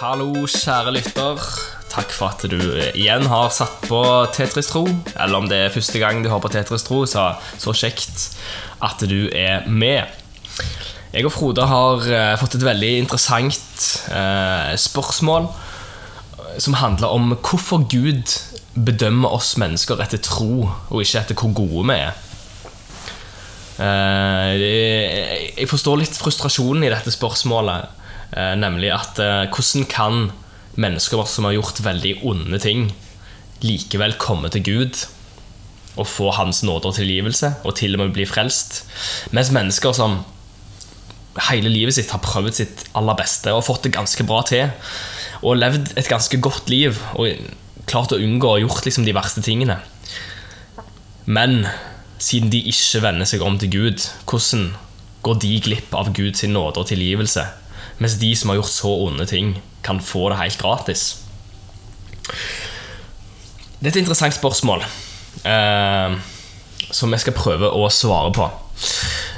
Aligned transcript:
Hallo, 0.00 0.46
kjære 0.48 0.94
lytter. 0.94 1.42
Takk 1.92 2.12
for 2.16 2.32
at 2.32 2.44
du 2.48 2.56
igjen 2.96 3.26
har 3.28 3.50
satt 3.52 3.82
på 3.84 3.98
Tetris 4.32 4.70
Tro. 4.70 4.86
Eller 5.12 5.36
om 5.36 5.48
det 5.50 5.58
er 5.60 5.74
første 5.74 6.00
gang 6.00 6.22
du 6.24 6.30
har 6.32 6.40
på 6.40 6.48
Tetris 6.48 6.86
Tro, 6.86 7.02
så, 7.04 7.26
så 7.60 7.74
kjekt 7.76 8.30
at 8.80 9.04
du 9.04 9.28
er 9.28 9.68
med. 9.68 10.08
Jeg 11.12 11.28
og 11.28 11.34
Frode 11.34 11.68
har 11.68 12.08
eh, 12.08 12.32
fått 12.40 12.56
et 12.56 12.64
veldig 12.64 12.94
interessant 13.02 13.90
eh, 14.08 14.72
spørsmål 14.80 15.50
som 16.56 16.80
handler 16.80 17.12
om 17.12 17.34
hvorfor 17.36 17.84
Gud 17.92 18.38
bedømmer 18.80 19.36
oss 19.36 19.52
mennesker 19.60 20.00
etter 20.00 20.24
tro, 20.24 20.64
og 20.88 21.04
ikke 21.04 21.26
etter 21.26 21.36
hvor 21.36 21.52
gode 21.60 21.84
vi 21.92 22.00
er. 22.00 22.26
Eh, 23.84 24.68
jeg 25.60 25.68
forstår 25.68 26.06
litt 26.06 26.16
frustrasjonen 26.24 26.88
i 26.88 26.92
dette 26.96 27.12
spørsmålet, 27.12 27.84
eh, 27.84 27.99
nemlig 28.58 28.92
at 28.94 29.20
eh, 29.22 29.46
hvordan 29.50 29.86
kan 29.90 30.20
mennesker 30.80 31.24
som 31.26 31.48
har 31.48 31.56
gjort 31.56 31.82
veldig 31.84 32.20
onde 32.26 32.60
ting, 32.62 32.90
likevel 33.60 34.14
komme 34.20 34.48
til 34.52 34.64
Gud 34.64 35.06
og 35.98 36.06
få 36.08 36.30
Hans 36.32 36.62
nåde 36.64 36.88
og 36.88 36.96
tilgivelse, 36.96 37.50
og 37.66 37.74
til 37.76 37.96
og 37.96 38.04
med 38.04 38.14
bli 38.14 38.24
frelst, 38.28 38.84
mens 39.34 39.50
mennesker 39.52 39.92
som 39.96 40.20
hele 41.50 41.70
livet 41.72 41.96
sitt 41.96 42.12
har 42.14 42.22
prøvd 42.22 42.54
sitt 42.56 42.84
aller 42.98 43.18
beste 43.18 43.52
og 43.54 43.64
fått 43.66 43.86
det 43.86 43.94
ganske 43.96 44.24
bra 44.26 44.40
til, 44.46 44.70
og 45.42 45.58
levd 45.58 45.94
et 45.98 46.08
ganske 46.10 46.38
godt 46.42 46.70
liv 46.70 46.98
og 47.18 47.34
klart 47.90 48.14
å 48.14 48.20
unngå 48.20 48.54
å 48.54 48.60
gjort 48.62 48.86
liksom 48.86 49.06
de 49.06 49.14
verste 49.16 49.42
tingene. 49.44 49.80
Men 51.26 51.64
siden 52.20 52.52
de 52.52 52.62
ikke 52.70 53.02
vender 53.04 53.28
seg 53.28 53.42
om 53.44 53.56
til 53.58 53.72
Gud, 53.72 54.04
hvordan 54.28 54.70
går 55.24 55.40
de 55.42 55.54
glipp 55.64 55.94
av 55.96 56.12
Guds 56.16 56.44
nåde 56.48 56.80
og 56.80 56.88
tilgivelse, 56.88 57.44
mens 58.00 58.18
de 58.20 58.32
som 58.36 58.50
har 58.50 58.60
gjort 58.60 58.72
så 58.72 58.92
onde 59.06 59.26
ting, 59.28 59.54
kan 59.84 60.00
få 60.00 60.28
det 60.32 60.40
helt 60.40 60.60
gratis? 60.60 61.06
Det 63.80 63.88
er 63.88 63.94
et 63.94 64.02
interessant 64.02 64.36
spørsmål 64.36 64.84
eh, 65.44 66.18
som 66.90 67.12
jeg 67.14 67.22
skal 67.24 67.36
prøve 67.36 67.70
å 67.70 67.86
svare 67.92 68.32
på. 68.36 68.48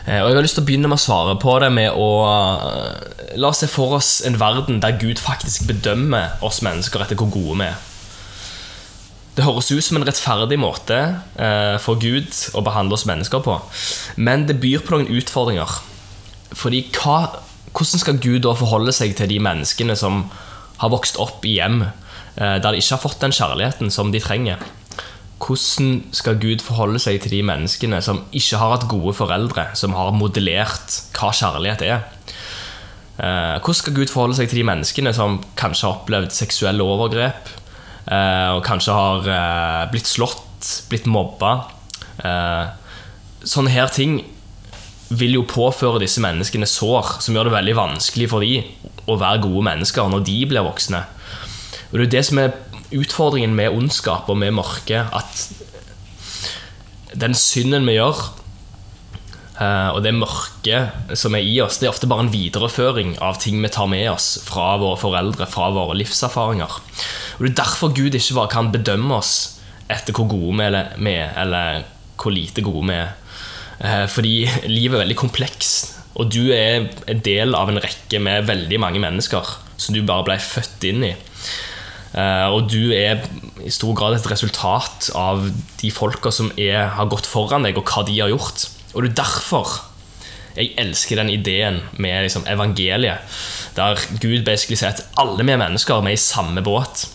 Eh, 0.07 0.19
og 0.23 0.31
Jeg 0.31 0.37
har 0.37 0.45
lyst 0.45 0.59
til 0.59 0.65
å 0.65 0.67
begynne 0.67 0.91
med 0.91 0.99
å 0.99 1.05
svare 1.05 1.37
på 1.43 1.55
det 1.63 1.71
med 1.75 1.95
å 1.95 2.09
eh, 2.27 3.37
La 3.39 3.49
oss 3.49 3.63
se 3.63 3.69
for 3.71 3.97
oss 3.97 4.19
en 4.29 4.37
verden 4.37 4.83
der 4.83 4.99
Gud 5.01 5.21
faktisk 5.23 5.65
bedømmer 5.71 6.43
oss 6.45 6.61
mennesker 6.65 7.01
etter 7.01 7.17
hvor 7.17 7.31
gode 7.33 7.55
vi 7.63 7.69
er. 7.71 7.79
Det 9.33 9.47
høres 9.47 9.71
ut 9.73 9.81
som 9.81 9.97
en 9.97 10.05
rettferdig 10.05 10.59
måte 10.61 10.99
eh, 11.41 11.79
for 11.81 11.97
Gud 12.03 12.29
å 12.53 12.65
behandle 12.67 12.99
oss 12.99 13.07
mennesker 13.09 13.41
på. 13.41 13.55
Men 14.21 14.45
det 14.51 14.59
byr 14.61 14.85
på 14.85 14.93
noen 14.93 15.09
utfordringer. 15.09 15.79
Fordi 16.53 16.83
hva, 16.93 17.41
hvordan 17.73 18.03
skal 18.03 18.21
Gud 18.21 18.43
da 18.45 18.53
forholde 18.57 18.93
seg 18.95 19.15
til 19.17 19.31
de 19.31 19.39
menneskene 19.43 19.97
som 19.99 20.27
har 20.83 20.93
vokst 20.93 21.19
opp 21.23 21.45
i 21.49 21.57
hjem 21.57 21.85
eh, 21.85 22.59
der 22.61 22.73
de 22.73 22.81
ikke 22.81 22.97
har 22.97 23.03
fått 23.03 23.23
den 23.23 23.35
kjærligheten 23.35 23.93
som 23.95 24.13
de 24.13 24.21
trenger? 24.23 24.61
Hvordan 25.43 26.03
skal 26.15 26.39
Gud 26.43 26.63
forholde 26.63 27.01
seg 27.03 27.19
til 27.23 27.35
de 27.39 27.43
menneskene 27.47 27.99
som 28.05 28.23
ikke 28.31 28.61
har 28.61 28.77
hatt 28.77 28.87
gode 28.91 29.15
foreldre, 29.19 29.71
som 29.79 29.97
har 29.99 30.13
modellert 30.15 31.01
hva 31.17 31.33
kjærlighet 31.35 31.87
er? 31.89 32.05
Eh, 33.19 33.57
Hvordan 33.59 33.81
skal 33.81 33.97
Gud 33.97 34.13
forholde 34.13 34.39
seg 34.39 34.53
til 34.53 34.63
de 34.63 34.69
menneskene 34.69 35.15
som 35.17 35.41
kanskje 35.59 35.89
har 35.89 35.97
opplevd 35.97 36.37
seksuelle 36.37 36.85
overgrep, 36.87 37.51
eh, 38.07 38.51
og 38.53 38.63
kanskje 38.69 38.99
har 38.99 39.91
blitt 39.91 40.11
slått, 40.11 40.85
blitt 40.93 41.09
mobba? 41.11 41.57
Sånne 43.43 43.73
her 43.75 43.89
ting 43.91 44.21
vil 45.19 45.39
jo 45.39 45.47
påføre 45.49 46.01
disse 46.03 46.23
menneskene 46.23 46.69
sår 46.69 47.17
som 47.25 47.37
gjør 47.37 47.49
det 47.49 47.57
veldig 47.57 47.79
vanskelig 47.79 48.29
for 48.33 48.45
dem 48.45 49.09
å 49.11 49.19
være 49.21 49.43
gode 49.45 49.65
mennesker 49.67 50.11
når 50.11 50.25
de 50.29 50.37
blir 50.49 50.67
voksne. 50.67 51.03
Og 51.91 51.99
det 51.99 52.07
er 52.07 52.15
det 52.17 52.25
som 52.29 52.41
er 52.41 52.55
utfordringen 52.93 53.57
med 53.57 53.75
ondskap 53.75 54.29
og 54.31 54.39
med 54.41 54.55
mørke, 54.57 55.03
at 55.13 55.49
den 57.19 57.35
synden 57.37 57.85
vi 57.89 57.99
gjør, 57.99 58.21
eh, 59.61 59.91
og 59.93 60.01
det 60.05 60.15
mørket 60.17 61.17
som 61.19 61.37
er 61.37 61.45
i 61.45 61.59
oss, 61.65 61.81
det 61.81 61.89
er 61.89 61.93
ofte 61.93 62.09
bare 62.09 62.27
en 62.27 62.33
videreføring 62.33 63.17
av 63.25 63.41
ting 63.43 63.61
vi 63.63 63.73
tar 63.73 63.91
med 63.93 64.09
oss 64.13 64.35
fra 64.47 64.77
våre 64.81 65.01
foreldre, 65.01 65.49
fra 65.51 65.71
våre 65.75 65.97
livserfaringer. 66.01 66.79
Og 67.39 67.43
Det 67.45 67.53
er 67.53 67.61
derfor 67.65 67.93
Gud 67.97 68.15
ikke 68.15 68.39
bare 68.39 68.55
kan 68.55 68.73
bedømme 68.73 69.19
oss 69.21 69.61
etter 69.91 70.17
hvor 70.17 70.31
gode 70.31 70.71
vi 70.97 71.17
er, 71.17 71.35
eller 71.37 71.85
hvor 72.17 72.33
lite 72.33 72.65
gode 72.65 72.89
vi 72.89 72.97
er. 72.97 73.13
Eh, 73.81 74.07
Fordi 74.07 74.47
livet 74.69 74.99
er 74.99 75.05
veldig 75.05 75.19
komplekst, 75.19 75.99
og 76.15 76.31
du 76.33 76.53
er 76.53 76.91
en 77.09 77.21
del 77.25 77.55
av 77.57 77.71
en 77.73 77.81
rekke 77.81 78.21
med 78.21 78.49
veldig 78.51 78.81
mange 78.83 79.01
mennesker 79.01 79.55
som 79.81 79.95
du 79.95 80.03
bare 80.07 80.27
ble 80.27 80.37
født 80.39 80.85
inn 80.91 81.07
i. 81.09 81.15
Eh, 82.13 82.49
Og 82.53 82.69
du 82.71 82.93
er 82.93 83.25
i 83.65 83.71
stor 83.71 83.95
grad 83.95 84.19
et 84.19 84.31
resultat 84.31 85.11
av 85.15 85.49
de 85.81 85.91
folka 85.91 86.31
som 86.31 86.53
er, 86.57 86.89
har 86.99 87.09
gått 87.09 87.27
foran 87.27 87.65
deg, 87.65 87.79
og 87.79 87.89
hva 87.89 88.05
de 88.05 88.21
har 88.21 88.29
gjort. 88.29 88.69
Og 88.95 89.03
det 89.03 89.13
er 89.13 89.23
derfor 89.25 89.81
jeg 90.53 90.75
elsker 90.77 91.17
den 91.17 91.31
ideen 91.33 91.81
med 91.97 92.27
liksom 92.27 92.45
evangeliet, 92.45 93.25
der 93.77 93.97
Gud 94.21 94.45
basically 94.45 94.77
sier 94.77 94.93
at 94.93 95.07
alle 95.17 95.41
vi 95.41 95.55
er 95.55 95.61
mennesker 95.63 96.03
vi 96.05 96.13
er 96.13 96.19
i 96.19 96.21
samme 96.21 96.61
båt. 96.61 97.07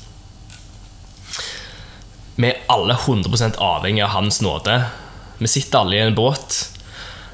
Vi 2.37 2.49
er 2.49 2.63
alle 2.69 2.95
100% 2.97 3.59
avhengig 3.61 4.03
av 4.05 4.15
Hans 4.15 4.41
nåde. 4.41 4.79
Vi 5.37 5.49
sitter 5.51 5.83
alle 5.83 5.97
i 5.97 6.01
en 6.05 6.17
båt. 6.17 6.57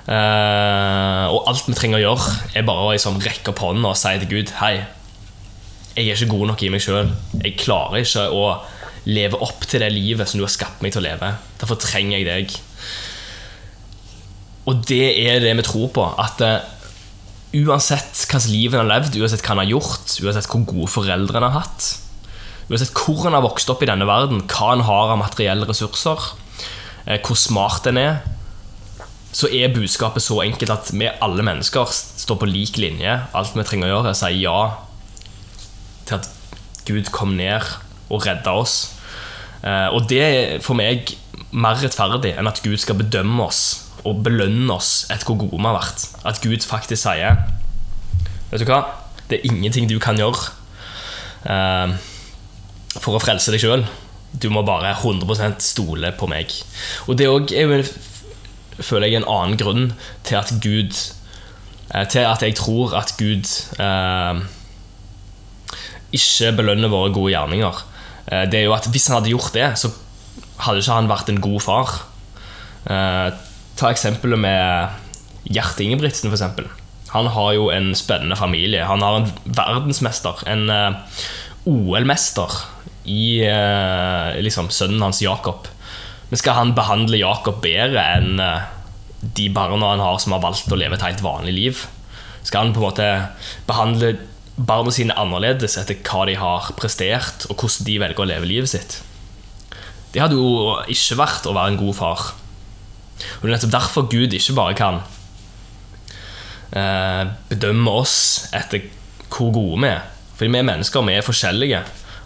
eh, 0.03 1.25
og 1.31 1.47
alt 1.47 1.69
vi 1.69 1.75
trenger 1.77 2.01
å 2.01 2.03
gjøre, 2.03 2.33
er 2.59 2.67
bare 2.67 2.87
å 2.87 2.91
liksom 2.91 3.21
rekke 3.23 3.53
opp 3.53 3.61
hånden 3.63 3.87
og 3.87 3.95
si 3.95 4.11
til 4.19 4.31
Gud 4.33 4.51
Hei, 4.59 4.83
jeg 5.93 6.09
er 6.09 6.17
ikke 6.17 6.33
god 6.33 6.49
nok 6.51 6.63
i 6.65 6.71
meg 6.73 6.83
sjøl. 6.83 7.11
Jeg 7.39 7.55
klarer 7.61 8.01
ikke 8.01 8.25
å 8.33 8.45
leve 9.05 9.39
opp 9.45 9.63
til 9.69 9.83
det 9.83 9.91
livet 9.93 10.29
som 10.29 10.39
du 10.39 10.45
har 10.45 10.51
skapt 10.51 10.83
meg 10.83 10.93
til 10.95 11.03
å 11.03 11.07
leve. 11.07 11.33
Derfor 11.61 11.79
trenger 11.79 12.17
jeg 12.17 12.27
deg. 12.27 12.55
Og 14.67 14.83
det 14.87 15.05
er 15.23 15.43
det 15.43 15.55
vi 15.59 15.65
tror 15.67 15.91
på. 15.95 16.05
At 16.19 16.41
eh, 16.43 16.63
uansett 17.63 18.25
hvilket 18.25 18.49
liv 18.49 18.73
en 18.73 18.83
har 18.83 18.91
levd, 18.95 19.19
uansett 19.21 19.43
hva 19.45 19.55
en 19.55 19.63
har 19.63 19.73
gjort, 19.75 20.17
uansett 20.23 20.49
hvor 20.49 20.65
gode 20.67 20.91
foreldre 20.91 21.39
en 21.39 21.47
har 21.47 21.59
hatt, 21.61 21.89
uansett 22.71 22.95
hvor 22.97 23.27
en 23.27 23.37
har 23.37 23.45
vokst 23.45 23.69
opp 23.69 23.83
i 23.85 23.89
denne 23.89 24.07
verden, 24.09 24.45
hva 24.49 24.73
en 24.73 24.87
har 24.87 25.13
av 25.13 25.21
materielle 25.21 25.67
ressurser, 25.69 26.31
hvor 27.05 27.35
smart 27.39 27.87
en 27.91 27.99
er, 27.99 28.21
så 29.33 29.49
er 29.49 29.73
budskapet 29.73 30.21
så 30.21 30.37
enkelt 30.43 30.69
at 30.69 30.91
vi 30.93 31.09
alle 31.09 31.43
mennesker 31.45 31.89
står 31.89 32.37
på 32.39 32.49
lik 32.49 32.77
linje. 32.77 33.15
Alt 33.33 33.55
vi 33.57 33.65
trenger 33.65 33.89
å 33.89 33.93
gjøre, 33.95 34.11
er 34.11 34.17
å 34.17 34.19
si 34.19 34.43
ja 34.43 34.59
til 36.05 36.19
at 36.19 36.29
Gud 36.85 37.09
kom 37.15 37.33
ned 37.39 37.65
og 38.13 38.27
redda 38.27 38.53
oss. 38.59 38.75
Eh, 39.63 39.89
Og 39.95 40.07
det 40.09 40.21
er 40.21 40.59
for 40.61 40.77
meg 40.77 41.15
mer 41.51 41.79
rettferdig 41.81 42.35
enn 42.37 42.49
at 42.49 42.61
Gud 42.63 42.77
skal 42.81 42.99
bedømme 42.99 43.47
oss 43.47 43.63
og 44.03 44.23
belønne 44.25 44.73
oss 44.73 45.05
etter 45.09 45.25
hvor 45.25 45.39
gode 45.45 45.57
vi 45.57 45.65
har 45.69 45.77
vært. 45.79 46.07
At 46.27 46.41
Gud 46.43 46.65
faktisk 46.65 47.05
sier 47.07 47.39
Vet 48.51 48.61
du 48.61 48.69
hva? 48.69 48.83
Det 49.29 49.39
er 49.39 49.47
ingenting 49.49 49.87
du 49.89 49.95
kan 50.03 50.19
gjøre 50.19 50.51
eh, 51.49 51.95
for 52.99 53.17
å 53.17 53.21
frelse 53.23 53.49
deg 53.49 53.63
sjøl. 53.63 53.87
Du 54.41 54.49
må 54.49 54.63
bare 54.65 54.95
100% 54.97 55.61
stole 55.61 56.11
på 56.17 56.27
meg. 56.31 56.51
Og 57.07 57.17
det 57.19 57.27
òg 57.29 57.51
er 57.53 57.67
jo 57.69 57.83
føler 58.83 59.07
jeg 59.11 59.21
en 59.21 59.29
annen 59.29 59.57
grunn 59.59 59.83
til 60.25 60.39
at 60.39 60.49
Gud 60.63 60.95
eh, 61.93 62.05
Til 62.09 62.25
at 62.25 62.41
jeg 62.41 62.55
tror 62.57 62.95
at 62.97 63.13
Gud 63.19 63.45
eh, 63.77 64.41
ikke 66.13 66.51
belønner 66.57 66.91
våre 66.91 67.13
gode 67.13 67.33
gjerninger. 67.35 67.83
Eh, 68.31 68.45
Det 68.49 68.59
er 68.59 68.65
jo 68.67 68.73
at 68.73 68.87
Hvis 68.89 69.07
han 69.07 69.19
hadde 69.19 69.29
gjort 69.33 69.53
det, 69.53 69.69
så 69.77 69.91
hadde 70.63 70.81
ikke 70.81 70.97
han 70.97 71.09
vært 71.11 71.29
en 71.29 71.41
god 71.41 71.61
far. 71.61 71.93
Eh, 72.89 73.29
Ta 73.77 73.89
eksempelet 73.89 74.37
med 74.39 74.89
Gjert 75.49 75.79
Ingebrigtsen, 75.81 76.29
eksempel. 76.31 76.67
Han 77.13 77.27
har 77.27 77.53
jo 77.53 77.69
en 77.73 77.93
spennende 77.97 78.35
familie. 78.37 78.85
Han 78.85 79.01
har 79.01 79.17
en 79.21 79.31
verdensmester, 79.45 80.43
en 80.47 80.69
eh, 80.69 80.93
OL-mester 81.69 82.53
i 83.09 83.43
eh, 83.47 84.41
liksom, 84.43 84.69
sønnen 84.71 85.03
hans 85.03 85.21
Jakob. 85.23 85.67
Men 86.29 86.39
skal 86.39 86.57
han 86.57 86.75
behandle 86.77 87.19
Jakob 87.19 87.59
bedre 87.63 88.03
enn 88.17 88.39
eh, 88.41 88.69
de 89.23 89.47
barna 89.55 89.93
han 89.93 90.03
har 90.03 90.19
som 90.19 90.35
har 90.35 90.43
valgt 90.43 90.71
å 90.71 90.79
leve 90.79 90.97
et 90.97 91.05
helt 91.05 91.23
vanlig 91.23 91.55
liv? 91.55 91.81
Skal 92.43 92.65
han 92.65 92.75
på 92.75 92.81
en 92.81 92.87
måte 92.89 93.09
behandle 93.67 94.15
barna 94.55 94.91
sine 94.93 95.15
annerledes 95.17 95.77
etter 95.81 95.99
hva 96.05 96.27
de 96.29 96.35
har 96.37 96.69
prestert, 96.77 97.47
og 97.49 97.57
hvordan 97.57 97.87
de 97.87 97.97
velger 98.03 98.23
å 98.23 98.29
leve 98.29 98.49
livet 98.49 98.73
sitt? 98.73 98.99
Det 100.13 100.21
hadde 100.21 100.37
jo 100.37 100.75
ikke 100.93 101.17
vært 101.17 101.47
å 101.49 101.55
være 101.55 101.73
en 101.73 101.79
god 101.79 101.97
far. 101.97 102.25
Og 103.39 103.43
det 103.43 103.49
er 103.49 103.55
nettopp 103.55 103.73
derfor 103.73 104.09
Gud 104.11 104.35
ikke 104.35 104.55
bare 104.57 104.77
kan 104.77 104.99
eh, 106.77 107.23
bedømme 107.49 107.95
oss 108.03 108.17
etter 108.53 108.89
hvor 109.33 109.53
gode 109.55 109.81
vi 109.81 109.89
er. 109.89 110.03
Fordi 110.37 110.51
vi 110.53 110.59
er 110.59 110.67
mennesker, 110.67 111.05
vi 111.07 111.17
er 111.17 111.25
forskjellige, 111.25 111.81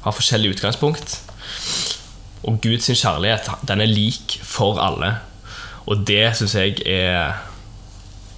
har 0.08 0.16
forskjellig 0.16 0.56
utgangspunkt. 0.56 1.20
Og 2.48 2.62
Guds 2.64 2.90
kjærlighet 2.90 3.50
den 3.68 3.84
er 3.84 3.92
lik 3.92 4.40
for 4.46 4.80
alle. 4.82 5.18
Og 5.88 6.04
det 6.08 6.36
syns 6.38 6.56
jeg 6.58 6.80
er 6.86 7.38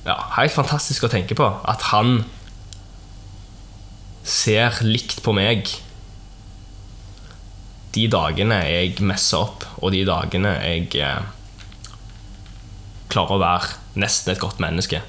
ja, 0.05 0.15
helt 0.37 0.55
fantastisk 0.55 1.05
å 1.05 1.11
tenke 1.11 1.37
på. 1.37 1.47
At 1.69 1.89
han 1.93 2.23
ser 4.29 4.81
likt 4.85 5.23
på 5.25 5.33
meg 5.33 5.69
de 7.95 8.05
dagene 8.11 8.59
jeg 8.69 8.99
messer 9.01 9.41
opp, 9.41 9.65
og 9.81 9.93
de 9.95 10.03
dagene 10.05 10.51
jeg 10.61 10.91
eh, 11.01 11.23
klarer 13.09 13.37
å 13.37 13.41
være 13.41 13.99
nesten 13.99 14.35
et 14.35 14.41
godt 14.41 14.61
menneske, 14.61 15.01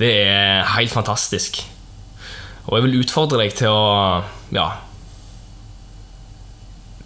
det 0.00 0.10
er 0.26 0.66
helt 0.74 0.92
fantastisk. 0.92 1.62
Og 2.66 2.76
jeg 2.76 2.86
vil 2.86 3.00
utfordre 3.00 3.40
deg 3.40 3.56
til 3.56 3.72
å 3.72 4.24
ja, 4.52 4.68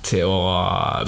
til 0.09 0.25
å 0.29 0.39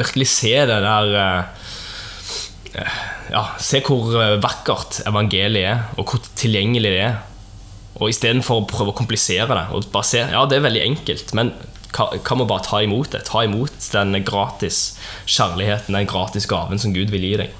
virkelig 0.00 0.29
se 0.32 0.55
det 0.70 0.79
der 0.85 1.17
eh, 1.25 3.00
Ja, 3.31 3.44
se 3.62 3.81
hvor 3.87 4.14
vakkert 4.43 5.00
evangeliet 5.06 5.67
er, 5.70 5.82
og 5.99 6.11
hvor 6.11 6.23
tilgjengelig 6.38 6.91
det 6.94 7.02
er. 7.05 7.19
Og 8.00 8.12
istedenfor 8.12 8.62
å 8.62 8.69
prøve 8.70 8.93
å 8.93 8.97
komplisere 8.97 9.50
det 9.50 9.67
og 9.75 9.91
bare 9.93 10.08
se, 10.08 10.23
Ja, 10.32 10.44
det 10.49 10.58
er 10.58 10.67
veldig 10.69 10.87
enkelt, 10.87 11.35
men 11.37 11.52
hva 11.91 12.37
med 12.38 12.47
bare 12.47 12.62
ta 12.64 12.81
imot 12.85 13.11
det? 13.14 13.25
Ta 13.26 13.43
imot 13.47 13.91
den 13.93 14.14
gratis 14.26 14.81
kjærligheten, 15.26 15.97
den 15.97 16.11
gratis 16.11 16.47
gaven 16.50 16.79
som 16.79 16.94
Gud 16.94 17.11
vil 17.11 17.26
gi 17.26 17.35
deg. 17.43 17.56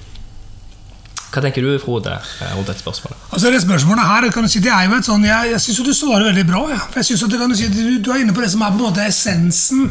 Hva 1.31 1.39
tenker 1.39 1.63
du, 1.63 1.69
Frode, 1.79 2.11
rundt 2.51 2.67
dette 2.67 2.81
spørsmålet? 2.81 3.19
Altså 3.31 3.51
det 3.53 3.61
spørsmålet 3.63 4.03
her, 4.03 4.25
kan 4.35 4.43
du 4.43 4.51
si, 4.51 4.59
det 4.63 4.71
er 4.75 4.89
jo 4.89 4.97
et 4.97 5.07
sånn, 5.07 5.23
Jeg, 5.23 5.53
jeg 5.53 5.63
syns 5.63 5.79
du 5.87 5.93
svarer 5.95 6.27
veldig 6.27 6.43
bra. 6.49 6.63
Ja. 6.73 6.79
Jeg 6.97 7.07
synes 7.07 7.23
at 7.23 7.31
du, 7.31 7.37
kan 7.39 7.55
si, 7.55 7.69
du, 7.71 7.83
du, 8.03 8.09
er 8.11 8.25
inne 8.25 8.35
på 8.35 8.43
det 8.43 8.49
som 8.51 8.65
er 8.65 8.73
på 8.73 8.81
en 8.81 8.89
måte 8.89 9.05
essensen 9.07 9.85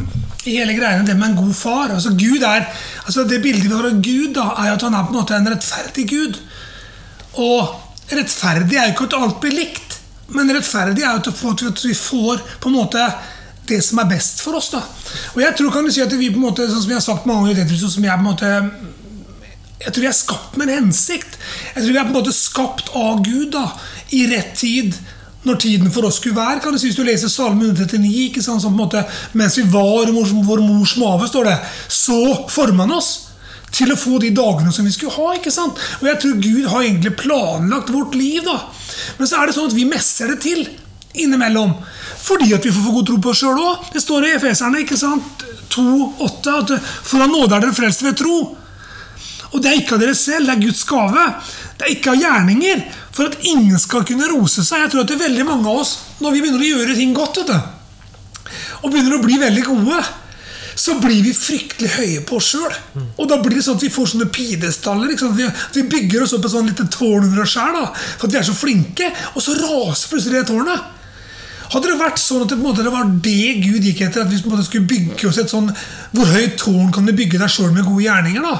i 0.45 0.59
hele 0.59 0.75
greiene, 0.77 1.07
det 1.07 1.17
med 1.17 1.31
en 1.31 1.39
god 1.39 1.55
far. 1.57 1.95
Altså 1.95 2.13
Gud 2.13 2.45
er, 2.45 2.67
altså 3.07 3.25
Det 3.25 3.41
bildet 3.41 3.65
vi 3.65 3.73
har 3.73 3.89
av 3.89 3.97
Gud, 4.05 4.29
da, 4.37 4.51
er 4.61 4.75
at 4.75 4.85
han 4.85 4.99
er 4.99 5.09
på 5.09 5.15
en 5.15 5.19
måte 5.23 5.39
en 5.39 5.51
rettferdig 5.55 6.07
Gud. 6.13 6.39
Og 7.41 8.13
rettferdig 8.13 8.77
er 8.77 8.91
jo 8.91 8.95
ikke 8.95 9.09
at 9.09 9.19
alt 9.23 9.41
blir 9.41 9.57
likt, 9.57 9.99
men 10.37 10.53
rettferdig 10.53 11.01
er 11.01 11.17
jo 11.17 11.33
at 11.41 11.85
vi 11.87 11.97
får 11.97 12.45
på 12.61 12.69
en 12.69 12.77
måte 12.83 13.09
det 13.65 13.81
som 13.85 14.01
er 14.03 14.13
best 14.13 14.45
for 14.45 14.61
oss. 14.61 14.69
da. 14.73 14.85
Og 15.33 15.41
jeg 15.41 15.57
tror 15.57 15.73
kan 15.73 15.85
du 15.85 15.93
si 15.93 16.05
at 16.05 16.13
vi 16.13 16.29
på 16.29 16.37
en 16.37 16.49
måte, 16.51 16.69
sånn 16.69 16.83
som 16.83 16.91
vi 16.91 16.97
har 16.97 17.05
sagt 17.05 17.25
mange 17.29 17.55
ganger, 17.55 17.77
som 17.81 18.05
jeg 18.05 18.13
på 18.13 18.21
en 18.21 18.29
måte 18.29 18.99
jeg 19.85 19.93
tror 19.93 20.05
vi 20.05 20.09
er 20.11 20.17
skapt 20.17 20.59
med 20.59 20.69
en 20.69 20.85
hensikt. 20.85 21.39
Jeg 21.75 21.83
tror 21.83 21.91
vi 21.91 21.99
er 21.99 22.05
på 22.05 22.13
en 22.13 22.19
måte 22.19 22.35
skapt 22.35 22.93
av 22.97 23.23
Gud 23.25 23.51
da, 23.55 23.65
i 24.15 24.25
rett 24.31 24.53
tid. 24.59 24.95
Når 25.41 25.57
tiden 25.57 25.89
for 25.89 26.05
oss 26.05 26.19
skulle 26.21 26.37
være. 26.37 26.59
kan 26.61 26.75
du 26.75 26.77
si 26.77 26.91
Hvis 26.91 26.99
du 26.99 27.03
leser 27.03 27.29
Salme 27.31 27.65
139, 27.65 28.27
ikke 28.27 28.43
sant, 28.45 28.61
sånn 28.61 28.75
på 28.75 28.77
en 28.77 28.83
måte, 28.83 29.01
mens 29.33 29.57
vi 29.57 29.63
var 29.73 30.05
i 30.05 30.13
vår 30.13 30.61
mors 30.61 30.93
mage, 31.01 31.31
står 31.31 31.49
det, 31.49 31.55
så 31.89 32.19
forma 32.45 32.85
han 32.85 32.93
oss 32.99 33.09
til 33.73 33.89
å 33.89 33.97
få 33.97 34.19
de 34.21 34.29
dagene 34.35 34.69
som 34.75 34.85
vi 34.85 34.93
skulle 34.93 35.15
ha. 35.15 35.33
ikke 35.39 35.53
sant? 35.53 35.79
Og 36.01 36.05
jeg 36.11 36.19
tror 36.21 36.37
Gud 36.43 36.69
har 36.69 36.83
egentlig 36.83 37.15
planlagt 37.23 37.89
vårt 37.89 38.13
liv. 38.19 38.43
da. 38.45 38.59
Men 39.17 39.27
så 39.27 39.41
er 39.41 39.49
det 39.49 39.57
sånn 39.57 39.71
at 39.71 39.77
vi 39.79 39.89
messer 39.89 40.29
det 40.29 40.41
til 40.45 40.65
innimellom. 41.17 41.73
Fordi 42.21 42.53
at 42.53 42.65
vi 42.65 42.71
får 42.71 42.85
få 42.85 42.95
god 42.99 43.09
tro 43.09 43.19
på 43.23 43.33
oss 43.33 43.41
sjøl 43.41 43.65
òg. 43.65 43.91
Det 43.95 44.03
står 44.03 44.27
i 44.27 44.35
Efeserne 44.37 44.83
ikke 44.83 44.99
sant? 44.99 45.45
2,8 45.71 46.57
at 46.59 46.73
for 46.83 47.23
av 47.23 47.31
nåde 47.31 47.55
er 47.55 47.63
dere 47.63 47.75
frelst 47.75 48.03
ved 48.05 48.19
tro. 48.19 48.37
Og 49.51 49.59
det 49.59 49.71
er 49.71 49.81
ikke 49.81 49.97
av 49.97 50.03
dere 50.03 50.15
selv, 50.15 50.47
det 50.47 50.55
er 50.55 50.63
Guds 50.63 50.85
gave. 50.87 51.27
Det 51.77 51.87
er 51.87 51.93
ikke 51.95 52.13
av 52.13 52.21
gjerninger, 52.21 52.83
for 53.11 53.27
at 53.27 53.43
ingen 53.51 53.79
skal 53.81 54.05
kunne 54.07 54.29
rose 54.31 54.63
seg. 54.63 54.85
Jeg 54.85 54.93
tror 54.93 55.03
at 55.03 55.11
det 55.11 55.17
er 55.17 55.25
veldig 55.25 55.47
mange 55.49 55.67
av 55.67 55.83
oss, 55.83 55.93
når 56.23 56.35
vi 56.35 56.43
begynner 56.43 56.63
å 56.63 56.71
gjøre 56.71 56.97
ting 56.97 57.13
godt, 57.17 57.43
og 58.81 58.89
begynner 58.89 59.17
å 59.17 59.23
bli 59.23 59.37
veldig 59.41 59.63
gode, 59.67 59.99
så 60.81 60.95
blir 61.01 61.19
vi 61.25 61.33
fryktelig 61.35 61.91
høye 61.97 62.21
på 62.25 62.37
oss 62.39 62.53
sjøl. 62.53 62.77
Og 63.19 63.27
da 63.29 63.37
blir 63.43 63.59
det 63.59 63.65
sånn 63.65 63.77
at 63.77 63.85
vi 63.85 63.91
får 63.93 64.13
sånne 64.13 64.29
pidestaller. 64.33 65.11
Vi, 65.11 65.49
vi, 65.75 65.83
bygger 65.91 66.25
oss 66.25 66.33
opp 66.37 66.47
et 66.47 66.53
sånn 66.55 66.69
lite 66.71 66.87
tårn 66.91 67.27
under 67.27 67.43
oss 67.43 67.53
sjøl 67.53 67.77
for 67.91 68.27
at 68.27 68.33
vi 68.33 68.39
er 68.39 68.47
så 68.47 68.55
flinke, 68.57 69.11
og 69.35 69.43
så 69.43 69.57
raser 69.59 70.13
plutselig 70.13 70.39
det 70.39 70.47
tårnet. 70.49 71.00
Hadde 71.71 71.87
det 71.87 71.99
vært 72.01 72.19
sånn 72.19 72.43
at 72.43 72.51
det, 72.51 72.57
måte, 72.59 72.83
det 72.83 72.91
var 72.91 73.07
det 73.23 73.61
Gud 73.63 73.85
gikk 73.87 74.01
etter, 74.03 74.25
at 74.25 74.31
vi 74.31 74.39
måte, 74.51 74.65
skulle 74.67 74.89
bygge 74.89 75.29
oss 75.29 75.39
et 75.39 75.51
sånn 75.51 75.69
Hvor 76.11 76.31
høyt 76.33 76.57
tårn 76.59 76.89
kan 76.91 77.07
du 77.07 77.13
bygge 77.15 77.39
deg 77.39 77.51
sjøl 77.51 77.71
med 77.71 77.87
gode 77.87 78.03
gjerninger? 78.03 78.43
da? 78.43 78.57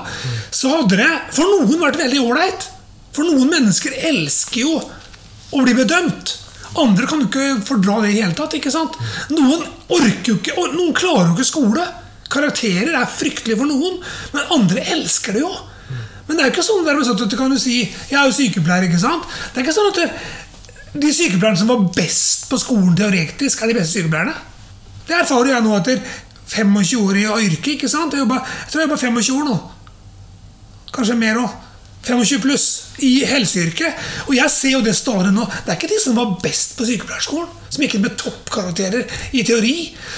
Så 0.56 0.72
hadde 0.72 1.02
det 1.02 1.10
for 1.36 1.50
noen 1.52 1.82
vært 1.82 2.00
veldig 2.00 2.22
ålreit. 2.24 2.70
For 3.12 3.28
noen 3.28 3.52
mennesker 3.52 3.98
elsker 4.12 4.64
jo 4.64 4.78
å 4.80 5.66
bli 5.66 5.76
bedømt. 5.76 6.38
Andre 6.80 7.08
kan 7.10 7.20
jo 7.20 7.28
ikke 7.28 7.66
fordra 7.68 7.98
det 8.06 8.14
i 8.14 8.22
hele 8.22 8.36
tatt. 8.38 8.56
ikke 8.56 8.72
sant? 8.72 8.96
Noen 9.34 9.66
orker 9.92 10.32
jo 10.32 10.38
ikke, 10.40 10.56
noen 10.72 10.96
klarer 10.96 11.34
jo 11.34 11.36
ikke 11.36 11.50
skole. 11.50 11.84
Karakterer 12.32 12.96
er 12.96 13.12
fryktelig 13.12 13.58
for 13.60 13.68
noen, 13.68 14.00
men 14.32 14.54
andre 14.56 14.86
elsker 14.96 15.36
det 15.36 15.44
jo. 15.44 15.52
Men 16.28 16.38
det 16.38 16.46
er 16.46 16.48
jo 16.48 16.54
ikke 16.54 16.64
sånn 16.64 16.88
at 16.88 17.24
du 17.28 17.36
kan 17.36 17.52
si 17.60 17.82
Jeg 17.82 18.16
er 18.16 18.30
jo 18.30 18.36
sykepleier, 18.38 18.86
ikke 18.88 19.02
sant? 19.02 19.26
Det 19.52 19.60
er 19.60 19.66
ikke 19.66 19.76
sånn 19.76 19.90
at 19.92 20.00
de 20.94 21.12
sykepleierne 21.16 21.60
som 21.60 21.70
var 21.72 21.86
best 21.96 22.50
på 22.52 22.60
skolen 22.60 22.96
teoretisk, 23.00 23.62
er 23.62 23.72
de 23.72 23.78
beste 23.80 24.00
sykepleierne. 24.00 24.34
Det 25.08 25.16
erfarer 25.22 25.54
jeg 25.54 25.66
nå 25.66 25.76
etter 25.78 26.02
25 26.52 27.00
år 27.00 27.20
i 27.20 27.26
yrket. 27.48 27.76
ikke 27.76 27.90
sant? 27.90 28.14
Jeg, 28.14 28.26
jobber, 28.26 28.42
jeg 28.44 28.72
tror 28.72 28.82
jeg 28.82 28.90
jobber 28.90 29.04
25 29.04 29.38
år 29.38 29.46
nå. 29.48 29.58
Kanskje 30.92 31.20
mer 31.20 31.40
òg. 31.46 31.60
25 32.02 32.42
pluss 32.42 32.66
i 33.06 33.12
helseyrket. 33.30 34.00
Og 34.28 34.34
jeg 34.36 34.52
ser 34.52 34.74
jo 34.76 34.82
det 34.84 34.96
stadig 34.98 35.32
nå. 35.36 35.46
Det 35.46 35.72
er 35.72 35.78
ikke 35.80 35.92
de 35.94 36.00
som 36.02 36.18
var 36.18 36.34
best 36.44 36.74
på 36.76 36.88
sykepleierskolen, 36.90 37.52
som 37.70 37.86
gikk 37.86 38.00
med 38.02 38.18
toppkarakterer 38.20 39.06
i 39.38 39.46
teori, 39.48 39.76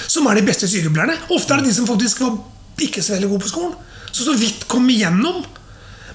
som 0.08 0.26
er 0.26 0.40
de 0.40 0.46
beste 0.48 0.70
sykepleierne. 0.70 1.20
Ofte 1.36 1.54
er 1.54 1.62
det 1.62 1.70
de 1.70 1.76
som 1.76 1.86
faktisk 1.86 2.24
var 2.24 2.40
ikke 2.82 3.04
så 3.04 3.14
veldig 3.14 3.30
gode 3.30 3.44
på 3.44 3.52
skolen. 3.52 3.76
Som 4.10 4.30
så 4.30 4.34
vidt 4.40 4.66
kom 4.70 4.88
igjennom, 4.90 5.44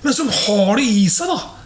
men 0.04 0.16
som 0.16 0.28
har 0.32 0.76
det 0.80 0.90
i 0.90 1.08
seg. 1.12 1.32
da 1.32 1.59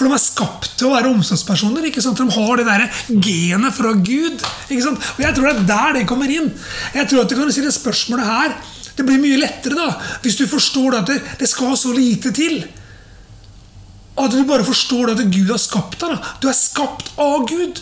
for 0.00 0.08
de 0.08 0.16
er 0.16 0.22
skapt 0.22 0.70
til 0.80 0.88
å 0.88 0.94
være 0.94 1.10
omsorgspersoner. 1.12 1.84
ikke 1.90 2.00
sant? 2.00 2.16
De 2.16 2.32
har 2.32 2.56
det 2.56 2.64
der 2.64 2.86
genet 3.20 3.76
fra 3.76 3.92
Gud. 3.92 4.40
ikke 4.70 4.84
sant? 4.86 5.08
Og 5.18 5.20
Jeg 5.20 5.36
tror 5.36 5.50
det 5.50 5.56
er 5.58 5.66
der 5.68 5.98
det 5.98 6.06
kommer 6.08 6.32
inn. 6.32 6.48
Jeg 6.96 7.08
tror 7.10 7.26
at 7.26 7.28
du 7.28 7.36
kan 7.36 7.52
si 7.52 7.60
det 7.60 7.74
spørsmålet 7.76 8.24
her 8.24 8.54
Det 8.96 9.04
blir 9.06 9.20
mye 9.20 9.38
lettere 9.38 9.76
da, 9.78 9.92
hvis 10.20 10.36
du 10.36 10.46
forstår 10.50 10.98
at 10.98 11.06
det, 11.08 11.20
det 11.40 11.48
skal 11.48 11.76
så 11.78 11.92
lite 11.94 12.32
til. 12.36 12.64
At 14.18 14.32
du 14.34 14.42
bare 14.44 14.64
forstår 14.66 15.12
at 15.14 15.22
Gud 15.30 15.48
har 15.48 15.60
skapt 15.60 16.00
deg. 16.02 16.16
Du 16.42 16.48
er 16.50 16.56
skapt 16.58 17.12
av 17.16 17.46
Gud. 17.48 17.80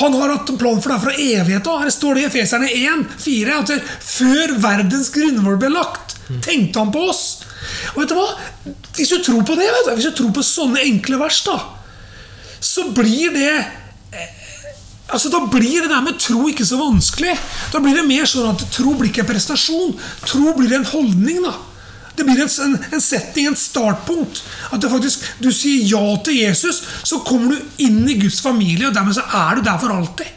Han 0.00 0.16
har 0.16 0.34
hatt 0.34 0.50
en 0.50 0.58
plan 0.60 0.80
for 0.82 0.92
deg 0.92 1.04
fra 1.04 1.14
evighet 1.14 1.68
av. 1.68 1.84
Her 1.84 1.92
står 1.92 2.18
det 2.18 2.24
i 2.24 2.28
Efeserne 2.30 2.68
1, 2.72 3.06
4, 3.20 3.56
at 3.62 3.72
før 4.00 4.56
verdens 4.64 5.12
grunnvoll 5.12 5.58
ble 5.60 5.72
lagt, 5.72 6.16
tenkte 6.44 6.80
han 6.82 6.92
på 6.92 7.06
oss. 7.12 7.41
Og 7.92 8.02
vet 8.02 8.12
du 8.12 8.16
hva? 8.16 8.28
Hvis 8.96 9.12
du 9.12 9.22
tror 9.24 9.44
på 9.46 9.56
det, 9.58 9.68
du, 9.68 9.90
hvis 9.96 10.08
du 10.08 10.16
tror 10.16 10.32
på 10.34 10.44
sånne 10.46 10.84
enkle 10.86 11.18
vers, 11.20 11.42
da, 11.46 11.58
så 12.62 12.88
blir 12.94 13.34
det 13.34 13.50
eh, 13.52 14.38
Altså, 15.12 15.28
Da 15.28 15.42
blir 15.44 15.82
det 15.82 15.90
der 15.90 16.00
med 16.00 16.16
tro 16.16 16.46
ikke 16.48 16.64
så 16.64 16.78
vanskelig. 16.80 17.34
Da 17.68 17.82
blir 17.84 17.98
det 17.98 18.06
mer 18.06 18.24
sånn 18.24 18.54
at 18.54 18.62
tro 18.72 18.94
blir 18.96 19.10
ikke 19.10 19.26
en 19.26 19.28
prestasjon. 19.28 19.90
Tro 20.24 20.54
blir 20.56 20.72
en 20.72 20.86
holdning. 20.88 21.42
da. 21.44 21.52
Det 22.16 22.24
blir 22.24 22.40
en, 22.40 22.78
en 22.92 23.02
setting, 23.02 23.50
en 23.50 23.58
startpunkt. 23.58 24.40
At 24.72 24.86
faktisk, 24.88 25.26
du 25.42 25.50
sier 25.52 25.84
ja 25.90 26.00
til 26.24 26.38
Jesus, 26.38 26.80
så 27.04 27.20
kommer 27.28 27.52
du 27.52 27.84
inn 27.84 28.06
i 28.08 28.16
Guds 28.22 28.40
familie, 28.40 28.88
og 28.88 28.96
dermed 28.96 29.18
så 29.18 29.26
er 29.26 29.58
du 29.60 29.66
der 29.68 29.76
for 29.82 29.92
alltid. 29.92 30.32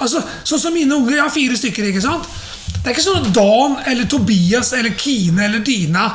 Altså, 0.00 0.24
Sånn 0.42 0.64
som 0.64 0.74
mine 0.74 0.96
unger. 0.96 1.20
Jeg 1.20 1.26
har 1.28 1.34
fire 1.36 1.60
stykker. 1.60 1.92
ikke 1.92 2.02
sant? 2.02 2.26
Det 2.74 2.90
er 2.90 2.96
ikke 2.96 3.06
sånn 3.06 3.22
at 3.22 3.34
Dan 3.36 3.78
eller 3.92 4.10
Tobias 4.10 4.74
eller 4.74 4.96
Kine 4.98 5.46
eller 5.46 5.62
Dina 5.64 6.08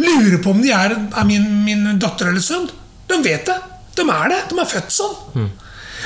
lurer 0.00 0.40
på 0.42 0.52
om 0.54 0.62
de 0.62 0.72
er, 0.74 0.96
er 0.96 1.28
min, 1.28 1.46
min, 1.64 1.86
datter 2.02 2.30
eller 2.30 2.44
sønn. 2.44 2.68
De 3.06 3.20
vet 3.24 3.46
det. 3.48 3.56
De 3.96 4.04
er 4.04 4.32
det. 4.32 4.42
De 4.50 4.58
er 4.60 4.68
født 4.70 4.92
sånn. 4.94 5.16
Mm. 5.36 5.48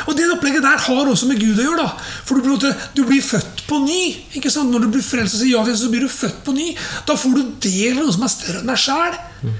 Og 0.06 0.12
Det 0.16 0.28
opplegget 0.32 0.64
der 0.64 0.84
har 0.84 1.08
også 1.10 1.26
med 1.28 1.40
Gud 1.40 1.58
å 1.58 1.64
gjøre. 1.66 1.86
da 1.86 2.12
For 2.28 2.40
du, 2.40 2.68
du 2.94 3.02
blir 3.08 3.24
født 3.24 3.64
på 3.68 3.80
ny. 3.84 4.02
Ikke 4.38 4.52
sant? 4.52 4.70
Når 4.72 4.86
du 4.86 4.92
blir 4.94 5.04
frelst 5.04 5.36
og 5.36 5.42
sier 5.42 5.56
ja 5.56 5.64
til 5.64 5.74
Jesus, 5.74 5.86
så 5.88 5.92
blir 5.92 6.06
du 6.06 6.12
født 6.12 6.44
på 6.46 6.54
ny. 6.56 6.70
Da 7.08 7.16
får 7.18 7.34
du 7.36 7.42
del 7.66 7.98
av 7.98 8.06
noe 8.06 8.14
som 8.16 8.24
er 8.26 8.32
større 8.32 8.62
enn 8.62 8.70
deg 8.70 8.80
sjæl. 8.84 9.18
Mm. 9.42 9.58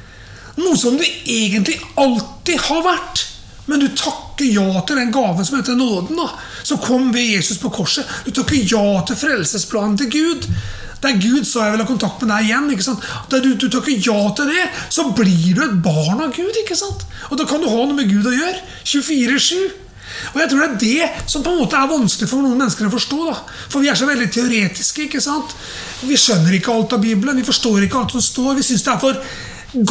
Noe 0.61 0.79
som 0.79 0.97
du 1.01 1.05
egentlig 1.05 1.81
alltid 2.01 2.65
har 2.69 2.87
vært. 2.87 3.27
Men 3.71 3.83
du 3.83 3.91
takker 3.95 4.49
ja 4.51 4.81
til 4.87 4.99
den 4.99 5.13
gaven 5.15 5.47
som 5.47 5.61
heter 5.61 5.77
nåden, 5.79 6.17
da, 6.19 6.27
som 6.67 6.81
kom 6.83 7.13
ved 7.15 7.37
Jesus 7.37 7.61
på 7.63 7.71
korset. 7.71 8.09
Du 8.27 8.33
takker 8.35 8.65
ja 8.67 9.03
til 9.07 9.19
frelsesplanen 9.21 9.99
til 10.01 10.11
Gud. 10.11 10.49
Der 11.01 11.17
Gud 11.21 11.47
sa 11.49 11.67
jeg 11.67 11.75
vil 11.75 11.83
ha 11.85 11.89
kontakt 11.89 12.23
med 12.23 12.33
deg 12.35 12.49
igjen. 12.49 12.71
ikke 12.75 12.87
sant? 12.87 13.05
Der 13.33 13.45
du, 13.45 13.55
du 13.57 13.69
takker 13.73 13.95
ja 13.97 14.19
til 14.37 14.51
det, 14.53 14.65
så 14.93 15.07
blir 15.17 15.55
du 15.57 15.63
et 15.65 15.79
barn 15.85 16.21
av 16.21 16.35
Gud. 16.37 16.57
ikke 16.63 16.77
sant? 16.79 17.07
Og 17.31 17.39
da 17.41 17.47
kan 17.49 17.63
du 17.63 17.71
ha 17.71 17.85
noe 17.85 17.97
med 17.97 18.11
Gud 18.11 18.29
å 18.29 18.35
gjøre. 18.35 18.59
24-7. 18.85 19.71
Og 20.35 20.41
jeg 20.43 20.51
tror 20.51 20.61
det 20.61 20.67
er 20.67 20.81
det 20.83 21.29
som 21.31 21.45
på 21.45 21.53
en 21.53 21.61
måte 21.63 21.79
er 21.79 21.91
vanskelig 21.91 22.29
for 22.29 22.43
noen 22.43 22.59
mennesker 22.59 22.89
å 22.89 22.93
forstå. 22.93 23.21
da. 23.31 23.37
For 23.73 23.85
vi 23.85 23.93
er 23.93 23.99
så 23.99 24.09
veldig 24.11 24.29
teoretiske. 24.35 25.07
ikke 25.07 25.23
sant? 25.25 25.55
Vi 26.05 26.19
skjønner 26.19 26.59
ikke 26.59 26.75
alt 26.75 26.97
av 26.97 27.05
Bibelen, 27.05 27.41
vi 27.41 27.47
forstår 27.47 27.87
ikke 27.87 28.03
alt 28.03 28.17
som 28.17 28.25
står. 28.25 28.59
Vi 28.59 28.67
syns 28.67 28.85
det 28.87 28.93
er 28.95 29.01
for 29.01 29.25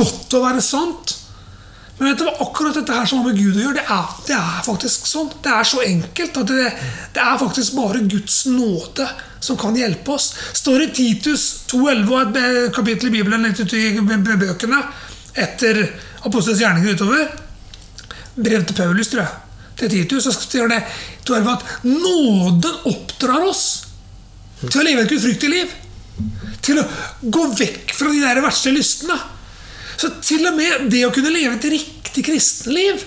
godt 0.03 0.37
å 0.37 0.43
være 0.45 0.63
sant. 0.65 1.15
Men 1.99 2.07
vet 2.07 2.21
du 2.21 2.27
hva, 2.29 2.35
akkurat 2.45 2.77
dette 2.79 2.95
her 2.95 3.07
som 3.09 3.19
har 3.19 3.27
med 3.27 3.39
Gud 3.39 3.57
å 3.57 3.63
gjøre, 3.65 3.81
det 3.81 3.83
er, 3.91 4.11
det 4.29 4.35
er 4.37 4.61
faktisk 4.63 5.07
sånn. 5.09 5.31
Det 5.43 5.51
er 5.51 5.67
så 5.67 5.81
enkelt 5.83 6.37
at 6.39 6.51
det, 6.51 6.67
det, 7.15 7.23
er 7.23 7.41
faktisk 7.41 7.75
bare 7.75 8.03
Guds 8.07 8.37
nåde 8.47 9.07
som 9.43 9.59
kan 9.59 9.75
hjelpe 9.75 10.15
oss. 10.15 10.29
Står 10.55 10.85
i 10.85 10.93
Titus 10.95 11.49
2,11 11.71 12.13
og 12.15 12.39
et 12.39 12.71
kapittel 12.75 13.11
i 13.11 13.17
Bibelen 13.17 13.43
litt 13.43 13.59
i 13.75 13.83
bøkene 13.99 14.79
etter 15.39 15.81
Apostelens 16.23 16.63
gjerninger 16.63 16.95
utover. 16.95 17.27
Brev 18.39 18.63
til 18.67 18.79
Paulus, 18.79 19.11
tror 19.11 19.25
jeg. 19.25 19.35
Til 19.79 19.91
Titus 19.91 20.27
så 20.27 20.33
står 20.35 20.71
det 20.71 20.79
2,11 21.27 21.51
at 21.51 21.67
nåden 21.87 22.79
oppdrar 22.91 23.43
oss 23.47 23.65
til 24.65 24.81
å 24.81 24.85
leve 24.87 25.03
et 25.03 25.11
gudfryktig 25.11 25.51
liv. 25.51 25.75
Til 26.63 26.79
å 26.79 26.87
gå 27.23 27.45
vekk 27.59 27.93
fra 27.95 28.11
de 28.11 28.23
der 28.23 28.41
verste 28.43 28.71
lystene. 28.75 29.19
Så 29.99 30.11
til 30.23 30.47
og 30.47 30.55
med 30.55 30.87
det 30.93 31.03
å 31.07 31.13
kunne 31.13 31.33
leve 31.33 31.57
et 31.57 31.71
riktig 31.73 32.23
kristenliv 32.23 33.03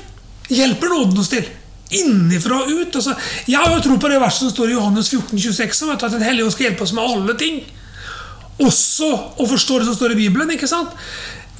hjelper 0.52 0.92
nåden 0.92 1.20
oss 1.22 1.30
til. 1.32 1.46
Innifra 1.92 2.62
og 2.62 2.72
ut. 2.72 2.96
Altså, 2.98 3.14
jeg 3.48 3.60
har 3.60 3.72
jo 3.72 3.84
tro 3.84 3.98
på 4.00 4.10
det 4.12 4.20
verset 4.20 4.46
som 4.46 4.52
står 4.52 4.72
i 4.72 4.76
Johannes 4.76 5.08
14, 5.12 5.38
26, 5.38 5.84
om 5.86 5.94
at 5.94 6.04
Den 6.12 6.24
hellige 6.24 6.46
ånd 6.46 6.54
skal 6.54 6.68
hjelpe 6.68 6.84
oss 6.84 6.94
med 6.96 7.04
alle 7.04 7.36
ting. 7.40 7.62
Også 8.62 9.08
å 9.40 9.48
forstå 9.48 9.80
det 9.80 9.88
som 9.88 9.96
står 9.96 10.14
i 10.14 10.20
Bibelen. 10.24 10.52
ikke 10.52 10.68
sant? 10.68 10.92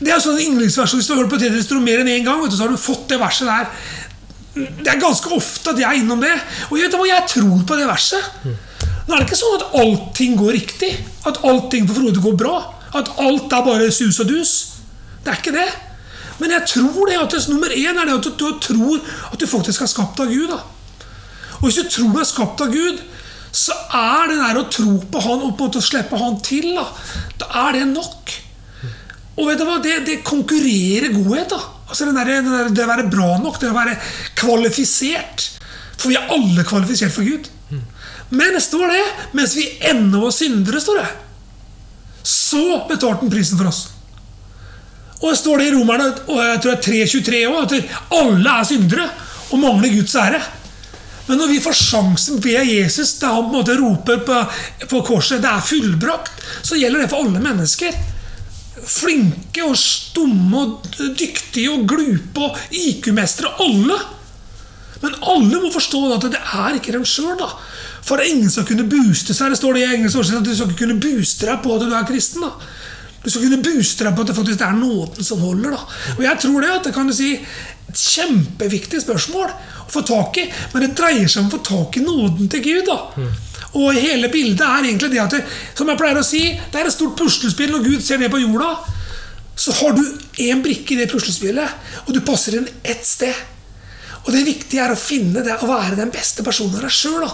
Det 0.02 0.10
er 0.10 0.20
sånn 0.20 0.40
yndlingsvers, 0.40 0.94
Hvis 0.94 1.06
du 1.06 1.14
har 1.14 1.22
hørt 1.22 1.30
på 1.30 1.38
Teddy 1.38 1.80
mer 1.80 2.00
enn 2.02 2.08
én 2.08 2.24
gang, 2.24 2.40
vet 2.42 2.50
du, 2.50 2.56
så 2.56 2.66
har 2.66 2.72
du 2.72 2.76
fått 2.80 3.08
det 3.08 3.20
verset 3.20 3.46
der. 3.46 3.68
Det 4.54 4.88
er 4.90 5.00
ganske 5.00 5.30
ofte 5.32 5.70
at 5.72 5.78
jeg 5.78 5.88
er 5.88 6.02
innom 6.02 6.20
det. 6.20 6.34
Og 6.70 6.76
jeg 6.76 6.90
vet 6.90 7.08
jeg 7.08 7.28
tror 7.28 7.62
på 7.64 7.76
det 7.78 7.86
verset. 7.88 8.20
Nå 8.44 9.14
er 9.14 9.22
det 9.22 9.26
ikke 9.26 9.38
sånn 9.38 9.56
at 9.60 9.76
allting 9.80 10.36
går 10.36 10.52
riktig. 10.52 10.92
At 11.24 11.40
allting 11.44 11.88
for 11.88 12.00
Frode 12.00 12.20
går 12.20 12.36
bra. 12.36 12.56
At 12.92 13.08
alt 13.16 13.52
er 13.52 13.64
bare 13.64 13.90
sus 13.92 14.20
og 14.20 14.28
dus. 14.28 14.71
Det 15.22 15.32
er 15.32 15.40
ikke 15.40 15.54
det. 15.54 15.70
Men 16.40 16.54
jeg 16.56 16.66
tror 16.72 17.08
det 17.08 17.18
at 17.20 17.48
nummer 17.50 17.70
én 17.70 17.98
er 17.98 18.08
det 18.08 18.18
at 18.18 18.38
du, 18.38 18.46
tror 18.58 19.02
at 19.30 19.40
du 19.40 19.46
faktisk 19.46 19.84
er 19.84 19.90
skapt 19.90 20.20
av 20.22 20.30
Gud. 20.32 20.50
Da. 20.50 20.60
Og 21.60 21.68
hvis 21.68 21.78
du 21.78 21.90
tror 21.90 22.14
du 22.14 22.20
er 22.22 22.28
skapt 22.28 22.64
av 22.64 22.72
Gud, 22.72 23.02
så 23.52 23.76
er 23.94 24.32
det 24.32 24.38
der 24.40 24.58
å 24.58 24.68
tro 24.72 24.96
på 25.12 25.20
Han 25.26 25.44
og 25.44 25.54
på 25.58 25.66
en 25.66 25.70
måte 25.70 25.84
slippe 25.84 26.18
Han 26.18 26.38
til, 26.44 26.72
da, 26.78 26.86
da 27.42 27.50
er 27.68 27.78
det 27.78 27.84
nok. 27.92 28.32
Og 29.36 29.48
vet 29.48 29.60
du 29.60 29.66
hva, 29.68 29.78
det, 29.84 29.98
det 30.08 30.22
konkurrerer 30.26 31.12
godhet. 31.14 31.52
da. 31.52 31.60
Altså 31.88 32.08
den 32.08 32.16
der, 32.16 32.30
den 32.40 32.52
der, 32.52 32.70
Det 32.72 32.84
å 32.84 32.90
være 32.90 33.08
bra 33.12 33.36
nok, 33.40 33.60
det 33.60 33.70
å 33.70 33.76
være 33.76 33.98
kvalifisert. 34.40 35.48
For 36.00 36.10
vi 36.10 36.18
er 36.18 36.32
alle 36.32 36.64
kvalifisert 36.66 37.14
for 37.14 37.28
Gud. 37.28 37.48
Men 38.32 38.56
står 38.60 38.88
det, 38.88 39.02
mens 39.36 39.54
vi 39.58 39.66
ennå 39.90 40.24
var 40.24 40.32
syndere, 40.32 40.80
står 40.80 41.02
det. 41.02 41.08
Så 42.24 42.62
betalte 42.88 43.20
han 43.20 43.32
prisen 43.32 43.60
for 43.60 43.68
oss. 43.68 43.91
Og 45.22 45.30
det 45.30 45.38
står 45.38 45.60
det 45.60 45.68
i 45.70 45.74
Romerne 45.76 46.08
og 46.26 46.40
jeg 46.42 46.62
tror 46.62 46.80
det 46.82 46.96
er 46.98 47.06
3.23 47.06 47.42
òg, 47.46 47.60
at 47.62 48.18
alle 48.18 48.56
er 48.58 48.66
syndere 48.66 49.06
og 49.52 49.60
mangler 49.62 49.94
Guds 49.94 50.16
ære. 50.18 50.40
Men 51.28 51.38
når 51.38 51.52
vi 51.52 51.60
får 51.62 51.76
sjansen 51.78 52.40
ved 52.42 52.66
Jesus, 52.66 53.14
da 53.20 53.30
han 53.36 53.46
på 53.46 53.52
en 53.52 53.58
måte 53.60 53.76
roper 53.78 54.24
på, 54.26 54.38
på 54.90 55.02
korset 55.06 55.42
'det 55.42 55.50
er 55.50 55.68
fullbrakt', 55.68 56.32
så 56.62 56.76
gjelder 56.76 57.00
det 57.00 57.10
for 57.10 57.22
alle 57.22 57.40
mennesker. 57.40 57.94
Flinke 58.86 59.62
og 59.64 59.76
stumme 59.78 60.58
og 60.58 60.96
dyktige 60.98 61.70
og 61.70 61.86
glupe 61.88 62.40
og 62.40 62.58
IQ-mestere. 62.70 63.54
Alle. 63.62 63.98
Men 65.02 65.14
alle 65.22 65.60
må 65.62 65.70
forstå 65.72 66.14
at 66.14 66.26
det 66.32 66.40
er 66.42 66.74
ikke 66.74 66.92
dem 66.92 67.04
sjøl. 67.04 67.38
For 68.02 68.16
det 68.16 68.26
er 68.26 68.34
ingen 68.34 68.50
som 68.50 68.66
kunne 68.66 68.88
booste 68.90 69.34
seg. 69.34 69.50
Det 69.50 69.58
står 69.58 69.72
det 69.72 69.82
i 69.82 69.94
engelsk 69.94 70.18
at 70.18 70.44
du 70.44 70.54
skal 70.54 70.70
ikke 70.70 70.84
kunne 70.84 71.00
booste 71.00 71.46
deg 71.46 71.62
på 71.62 71.74
at 71.74 71.86
du 71.86 71.94
er 71.94 72.08
kristen. 72.08 72.42
da. 72.42 72.50
Du 73.22 73.30
skal 73.30 73.44
kunne 73.46 73.62
booste 73.62 74.06
deg 74.06 74.16
på 74.16 74.24
at 74.24 74.32
det 74.32 74.36
faktisk 74.38 74.64
er 74.66 74.74
nåden 74.78 75.26
som 75.26 75.42
holder. 75.44 75.76
da. 75.76 75.84
Og 76.16 76.24
jeg 76.26 76.42
tror 76.42 76.64
det 76.64 76.72
at 76.74 76.88
det 76.88 76.94
kan 76.96 77.06
du 77.06 77.14
si 77.14 77.34
et 77.36 78.02
kjempeviktig 78.02 79.02
spørsmål 79.04 79.52
å 79.86 79.90
få 79.92 80.02
tak 80.08 80.40
i. 80.42 80.48
Men 80.72 80.86
det 80.86 80.96
dreier 80.98 81.28
seg 81.30 81.44
om 81.44 81.50
å 81.50 81.56
få 81.56 81.62
tak 81.68 82.00
i 82.00 82.04
nåden 82.06 82.50
til 82.50 82.64
Gud. 82.64 82.90
da. 82.90 83.28
Og 83.78 83.94
hele 83.96 84.28
bildet 84.32 84.64
er 84.66 84.88
egentlig 84.88 85.12
det 85.14 85.22
at 85.22 85.36
det, 85.36 85.44
som 85.78 85.88
jeg 85.88 86.00
pleier 86.00 86.18
å 86.20 86.26
si, 86.26 86.42
det 86.50 86.80
er 86.80 86.90
et 86.90 86.94
stort 86.94 87.16
puslespill. 87.16 87.72
Når 87.72 87.86
Gud 87.86 88.04
ser 88.04 88.20
ned 88.20 88.32
på 88.32 88.42
jorda, 88.42 88.74
så 89.56 89.72
har 89.78 89.96
du 89.96 90.02
én 90.42 90.60
brikke 90.64 90.94
i 90.94 91.00
det 91.00 91.08
puslespillet, 91.12 91.80
og 92.06 92.12
du 92.16 92.20
passer 92.24 92.58
inn 92.58 92.68
ett 92.82 93.04
sted. 93.06 93.34
Og 94.22 94.30
det 94.34 94.44
viktige 94.46 94.84
er 94.84 94.94
å 94.94 94.98
finne 94.98 95.42
det, 95.44 95.56
å 95.62 95.70
være 95.70 95.98
den 95.98 96.12
beste 96.14 96.44
personen 96.46 96.76
av 96.78 96.86
deg 96.86 96.94
sjøl. 96.94 97.26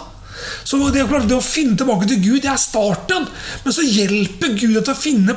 Så 0.64 0.78
det, 0.94 1.02
det, 1.02 1.34
å 1.34 1.42
finne 1.42 1.76
tilbake 1.78 2.06
til 2.08 2.20
Gud, 2.22 2.42
det 2.44 2.52
er 2.52 2.60
starten. 2.60 3.26
Men 3.64 3.74
så 3.74 3.84
hjelper 3.84 4.54
Gud 4.54 4.76
deg 4.76 4.84
til 4.86 4.94
å 4.94 4.98
finne 4.98 5.36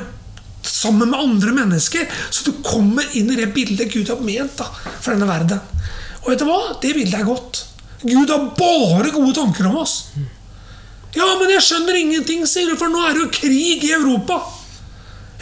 sammen 0.72 1.10
med 1.10 1.20
andre 1.20 1.52
mennesker, 1.52 2.08
så 2.30 2.46
du 2.48 2.62
kommer 2.64 3.04
inn 3.18 3.30
i 3.32 3.36
det 3.36 3.50
bildet 3.52 3.92
Gud 3.92 4.08
har 4.08 4.22
ment 4.24 4.56
da, 4.56 4.68
for 5.00 5.12
denne 5.12 5.28
verden. 5.28 5.60
Og 6.22 6.30
vet 6.32 6.40
du 6.40 6.46
hva? 6.48 6.60
Det 6.80 6.94
bildet 6.96 7.18
er 7.18 7.28
godt. 7.28 7.64
Gud 8.02 8.30
har 8.32 8.48
bare 8.56 9.12
gode 9.12 9.34
tanker 9.36 9.68
om 9.68 9.76
oss. 9.82 9.98
Ja, 11.12 11.28
men 11.36 11.50
jeg 11.52 11.62
skjønner 11.66 11.98
ingenting, 11.98 12.46
sier 12.48 12.72
du, 12.72 12.78
for 12.80 12.90
nå 12.90 13.02
er 13.04 13.14
det 13.14 13.26
jo 13.26 13.30
krig 13.36 13.84
i 13.84 13.92
Europa. 13.92 14.40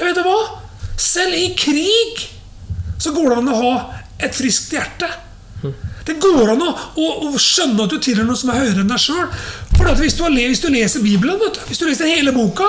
Ja, 0.00 0.08
vet 0.08 0.18
du 0.18 0.25
hva? 0.26 0.38
Selv 1.00 1.37
i 1.38 1.52
krig 1.56 2.26
så 3.00 3.14
går 3.14 3.30
det 3.30 3.40
an 3.40 3.52
å 3.52 3.60
ha 3.60 3.75
et 4.20 4.34
friskt 4.37 4.75
hjerte. 4.75 5.08
Det 6.04 6.16
går 6.20 6.56
an 6.56 6.64
å, 6.64 6.70
å, 6.99 7.08
å 7.30 7.40
skjønne 7.40 7.84
at 7.84 7.92
du 7.94 8.00
tilhører 8.02 8.28
noe 8.28 8.40
som 8.40 8.50
er 8.50 8.64
høyere 8.64 8.82
enn 8.82 8.90
deg 8.90 9.00
sjøl. 9.00 9.28
Hvis 10.00 10.18
hvis, 10.18 10.60
du 10.60 10.68
leser 10.72 11.04
Bibelen, 11.04 11.38
du, 11.40 11.60
hvis 11.68 11.80
du 11.80 11.87
leser 11.87 12.10
hele 12.10 12.34
boka 12.37 12.66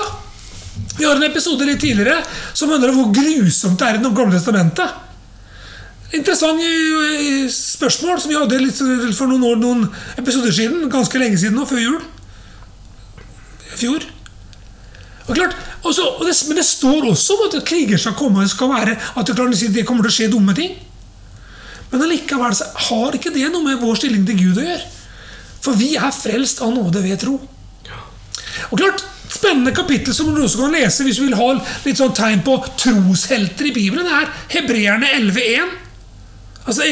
Vi 1.01 1.08
har 1.08 1.17
en 1.17 1.24
episode 1.25 1.65
litt 1.65 1.79
tidligere 1.81 2.20
som 2.53 2.70
handler 2.70 2.91
om 2.91 3.00
hvor 3.00 3.13
grusomt 3.15 3.79
det 3.81 3.88
er 3.88 3.98
i 3.98 4.01
Det 4.03 4.10
gamle 4.13 4.38
testamentet. 4.38 5.00
Interessant 6.13 6.62
spørsmål 7.55 8.20
som 8.22 8.29
vi 8.29 8.38
hadde 8.38 9.13
for 9.17 9.31
noen 9.31 9.48
år, 9.48 9.55
noen 9.58 9.88
episoder 10.22 10.53
siden. 10.53 10.84
Ganske 10.93 11.17
lenge 11.17 11.39
siden 11.41 11.58
nå, 11.58 11.65
før 11.65 11.81
jul. 11.81 11.96
Fjor. 13.79 14.05
Og 15.25 15.31
klart, 15.39 15.55
også, 15.81 16.05
og 16.20 16.27
det, 16.27 16.36
Men 16.50 16.60
det 16.60 16.65
står 16.67 17.08
også 17.10 17.38
om 17.38 17.48
at 17.48 17.58
kriger 17.65 17.98
skal 17.98 18.13
komme 18.20 18.46
skal 18.51 18.70
være, 18.70 18.93
at 18.93 19.25
det, 19.25 19.36
klart, 19.36 19.58
det 19.74 19.86
kommer 19.88 20.05
til 20.05 20.12
å 20.12 20.17
skje 20.20 20.31
dumme 20.36 20.53
ting. 20.53 20.75
Men 21.89 22.05
allikevel 22.05 22.62
har 22.91 23.17
ikke 23.17 23.34
det 23.34 23.48
noe 23.50 23.65
med 23.65 23.81
vår 23.81 23.98
stilling 24.03 24.27
til 24.29 24.38
Gud 24.38 24.62
å 24.62 24.67
gjøre. 24.67 24.86
For 25.65 25.81
vi 25.81 25.96
er 25.98 26.13
frelst 26.13 26.62
av 26.62 26.75
nåde 26.77 27.01
ved 27.01 27.17
tro. 27.25 27.39
Og 28.70 28.77
klart, 28.77 29.01
Spennende 29.61 29.77
kapittel 29.77 30.13
som 30.15 30.29
du 30.33 30.39
også 30.41 30.57
kan 30.57 30.71
lese 30.73 31.03
hvis 31.05 31.19
du 31.19 31.27
vil 31.27 31.35
ha 31.37 31.51
litt 31.85 31.99
sånn 31.99 32.15
tegn 32.17 32.39
på 32.41 32.55
troshelter 32.81 33.67
i 33.69 33.73
Bibelen, 33.75 34.07
det 34.07 34.15
er 34.17 34.31
Hebreerne 34.55 35.11
11.1. 35.19 35.75
Altså 36.65 36.87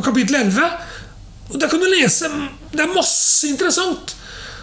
kapittel 0.00 0.38
11. 0.38 0.70
Og 1.50 1.60
Der 1.60 1.68
kan 1.68 1.82
du 1.82 1.86
lese 1.92 2.30
Det 2.72 2.80
er 2.80 2.94
masse 2.94 3.50
interessant 3.50 4.14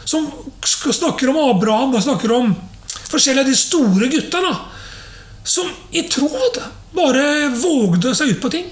som 0.02 0.26
snakker 0.66 1.30
om 1.30 1.38
Abraham 1.44 1.94
og 1.94 2.02
snakker 2.02 2.34
om 2.34 2.56
forskjellige 3.12 3.46
av 3.46 3.52
de 3.52 3.60
store 3.60 4.10
gutta 4.10 4.42
som 5.46 5.70
i 5.94 6.08
tro 6.10 6.32
bare 6.98 7.52
vågde 7.54 8.16
seg 8.18 8.34
ut 8.34 8.42
på 8.42 8.50
ting. 8.50 8.66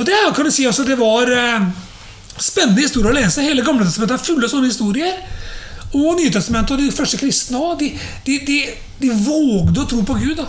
Og 0.00 0.08
det 0.08 0.16
kan 0.32 0.48
du 0.48 0.54
si 0.54 0.64
altså, 0.64 0.88
det 0.88 0.96
var 0.96 1.28
eh, 1.28 1.68
spennende 2.40 2.80
historier 2.80 3.12
å 3.12 3.18
lese. 3.20 3.44
Hele 3.44 3.64
Gamletestamentet 3.66 4.16
er 4.16 4.24
fulle 4.24 4.48
av 4.48 4.56
sånne 4.56 4.72
historier. 4.72 5.20
Og 5.94 6.16
Nytestamentet 6.18 6.76
og 6.76 6.82
de 6.82 6.92
første 6.94 7.18
kristne 7.20 7.60
òg. 7.62 7.80
De, 7.80 7.90
de, 8.26 8.38
de, 8.46 8.60
de, 9.00 9.10
vågde 9.26 9.82
å 9.82 9.88
tro 9.88 10.02
på 10.06 10.18
Gud. 10.20 10.40
da. 10.40 10.48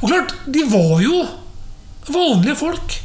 Og 0.00 0.08
klart, 0.10 0.34
de 0.46 0.64
var 0.70 1.00
jo 1.04 1.20
vanlige 2.12 2.58
folk. 2.58 2.96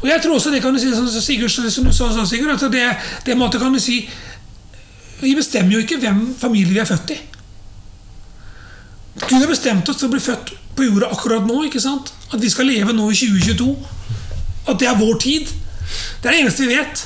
Og 0.00 0.08
jeg 0.08 0.22
tror 0.22 0.38
også 0.38 0.52
det 0.52 0.62
kan 0.64 0.74
du 0.74 0.80
si, 0.80 0.90
som 0.94 1.08
Sigurd, 1.12 1.50
som 1.52 1.84
du 1.84 1.92
sa, 1.92 2.24
Sigurd, 2.24 2.54
at 2.54 2.72
det, 2.72 2.86
det 3.26 3.36
måte 3.36 3.60
kan 3.60 3.74
du 3.74 3.80
si 3.82 4.00
Vi 5.20 5.34
bestemmer 5.36 5.74
jo 5.74 5.82
ikke 5.84 5.98
hvem 6.00 6.22
familie 6.40 6.72
vi 6.72 6.80
er 6.80 6.88
født 6.88 7.10
i. 7.12 7.18
Gud 9.20 9.36
har 9.36 9.50
bestemt 9.50 9.88
oss 9.92 9.98
til 10.00 10.08
å 10.08 10.12
bli 10.14 10.22
født 10.24 10.54
på 10.76 10.86
jorda 10.86 11.10
akkurat 11.12 11.44
nå. 11.44 11.58
ikke 11.66 11.82
sant? 11.82 12.14
At 12.32 12.40
vi 12.40 12.48
skal 12.48 12.70
leve 12.70 12.94
nå 12.96 13.10
i 13.12 13.18
2022. 13.18 13.74
At 14.70 14.80
det 14.80 14.88
er 14.88 14.96
vår 14.96 15.18
tid. 15.20 15.50
Det 16.22 16.30
er 16.30 16.32
det 16.32 16.40
eneste 16.40 16.64
vi 16.64 16.78
vet. 16.78 17.04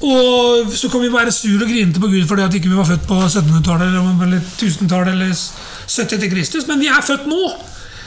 Og 0.00 0.70
så 0.72 0.88
kan 0.88 1.02
vi 1.02 1.10
være 1.12 1.32
sur 1.32 1.60
og 1.60 1.68
grinete 1.68 2.00
på 2.00 2.08
Gud 2.08 2.24
fordi 2.28 2.44
at 2.46 2.54
ikke 2.56 2.70
vi 2.70 2.78
var 2.78 2.88
født 2.88 3.02
på 3.08 3.18
1700-tallet 3.20 3.98
eller 4.24 4.40
1000-tallet 4.40 5.12
eller 5.12 5.34
70 5.34 6.14
etter 6.16 6.30
Kristus, 6.32 6.66
men 6.68 6.80
vi 6.80 6.88
er 6.88 7.04
født 7.04 7.28
nå. 7.28 7.40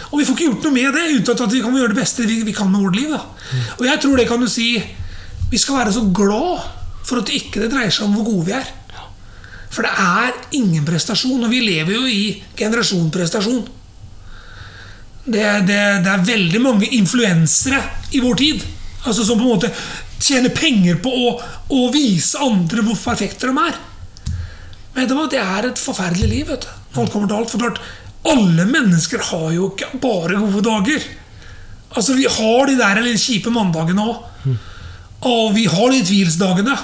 Og 0.09 0.19
vi 0.19 0.25
får 0.25 0.37
ikke 0.37 0.47
gjort 0.47 0.65
noe 0.67 0.73
med 0.73 0.97
det 0.97 1.05
uten 1.19 1.45
at 1.45 1.53
vi 1.53 1.61
kan 1.61 1.77
gjøre 1.77 1.93
det 1.93 1.99
beste 1.99 2.25
vi, 2.29 2.39
vi 2.45 2.55
kan 2.55 2.71
med 2.71 2.81
vårt 2.81 2.97
liv. 2.97 3.13
Da. 3.13 3.21
Og 3.77 3.85
jeg 3.85 4.01
tror 4.01 4.17
det 4.17 4.27
kan 4.29 4.41
du 4.41 4.49
si 4.49 4.75
Vi 5.51 5.57
skal 5.61 5.77
være 5.77 5.93
så 5.93 6.01
glad 6.09 6.63
for 7.05 7.19
at 7.19 7.29
det 7.29 7.37
ikke 7.37 7.67
dreier 7.69 7.93
seg 7.93 8.07
om 8.07 8.15
hvor 8.17 8.25
gode 8.25 8.47
vi 8.47 8.55
er. 8.57 8.69
For 9.73 9.85
det 9.85 9.91
er 10.01 10.31
ingen 10.57 10.85
prestasjon, 10.85 11.43
og 11.45 11.51
vi 11.51 11.59
lever 11.61 11.93
jo 11.93 12.07
i 12.09 12.23
generasjonprestasjon. 12.57 13.61
Det, 15.25 15.43
det, 15.67 15.81
det 16.05 16.09
er 16.09 16.25
veldig 16.25 16.61
mange 16.61 16.89
influensere 16.97 17.81
i 18.17 18.21
vår 18.23 18.39
tid 18.41 18.65
altså 19.03 19.25
som 19.25 19.39
på 19.39 19.43
en 19.43 19.55
måte 19.55 19.71
tjener 20.19 20.53
penger 20.55 20.99
på 21.03 21.11
å, 21.11 21.33
å 21.73 21.81
vise 21.93 22.39
andre 22.41 22.85
hvor 22.85 22.99
perfekte 22.99 23.49
de 23.49 23.65
er. 23.65 23.81
Men 24.93 25.09
det, 25.29 25.41
er 25.41 25.67
et 25.67 25.81
forferdelig 25.81 26.29
liv. 26.29 26.47
vet 26.47 26.67
du. 26.67 26.71
Alt 27.01 27.11
kommer 27.11 27.29
til 27.29 27.37
alt. 27.39 27.51
For 27.51 27.63
klart, 27.63 27.81
alle 28.29 28.65
mennesker 28.69 29.23
har 29.31 29.49
jo 29.55 29.71
ikke 29.71 29.97
bare 30.03 30.37
gode 30.39 30.63
dager. 30.67 31.07
Altså, 31.93 32.13
Vi 32.13 32.27
har 32.29 32.67
de 32.69 32.77
der 32.77 33.01
litt 33.05 33.21
kjipe 33.21 33.53
mandagene 33.53 34.05
òg. 34.05 34.51
Og 35.23 35.53
vi 35.55 35.65
har 35.71 35.89
de 35.91 36.03
tvilsdagene. 36.03 36.75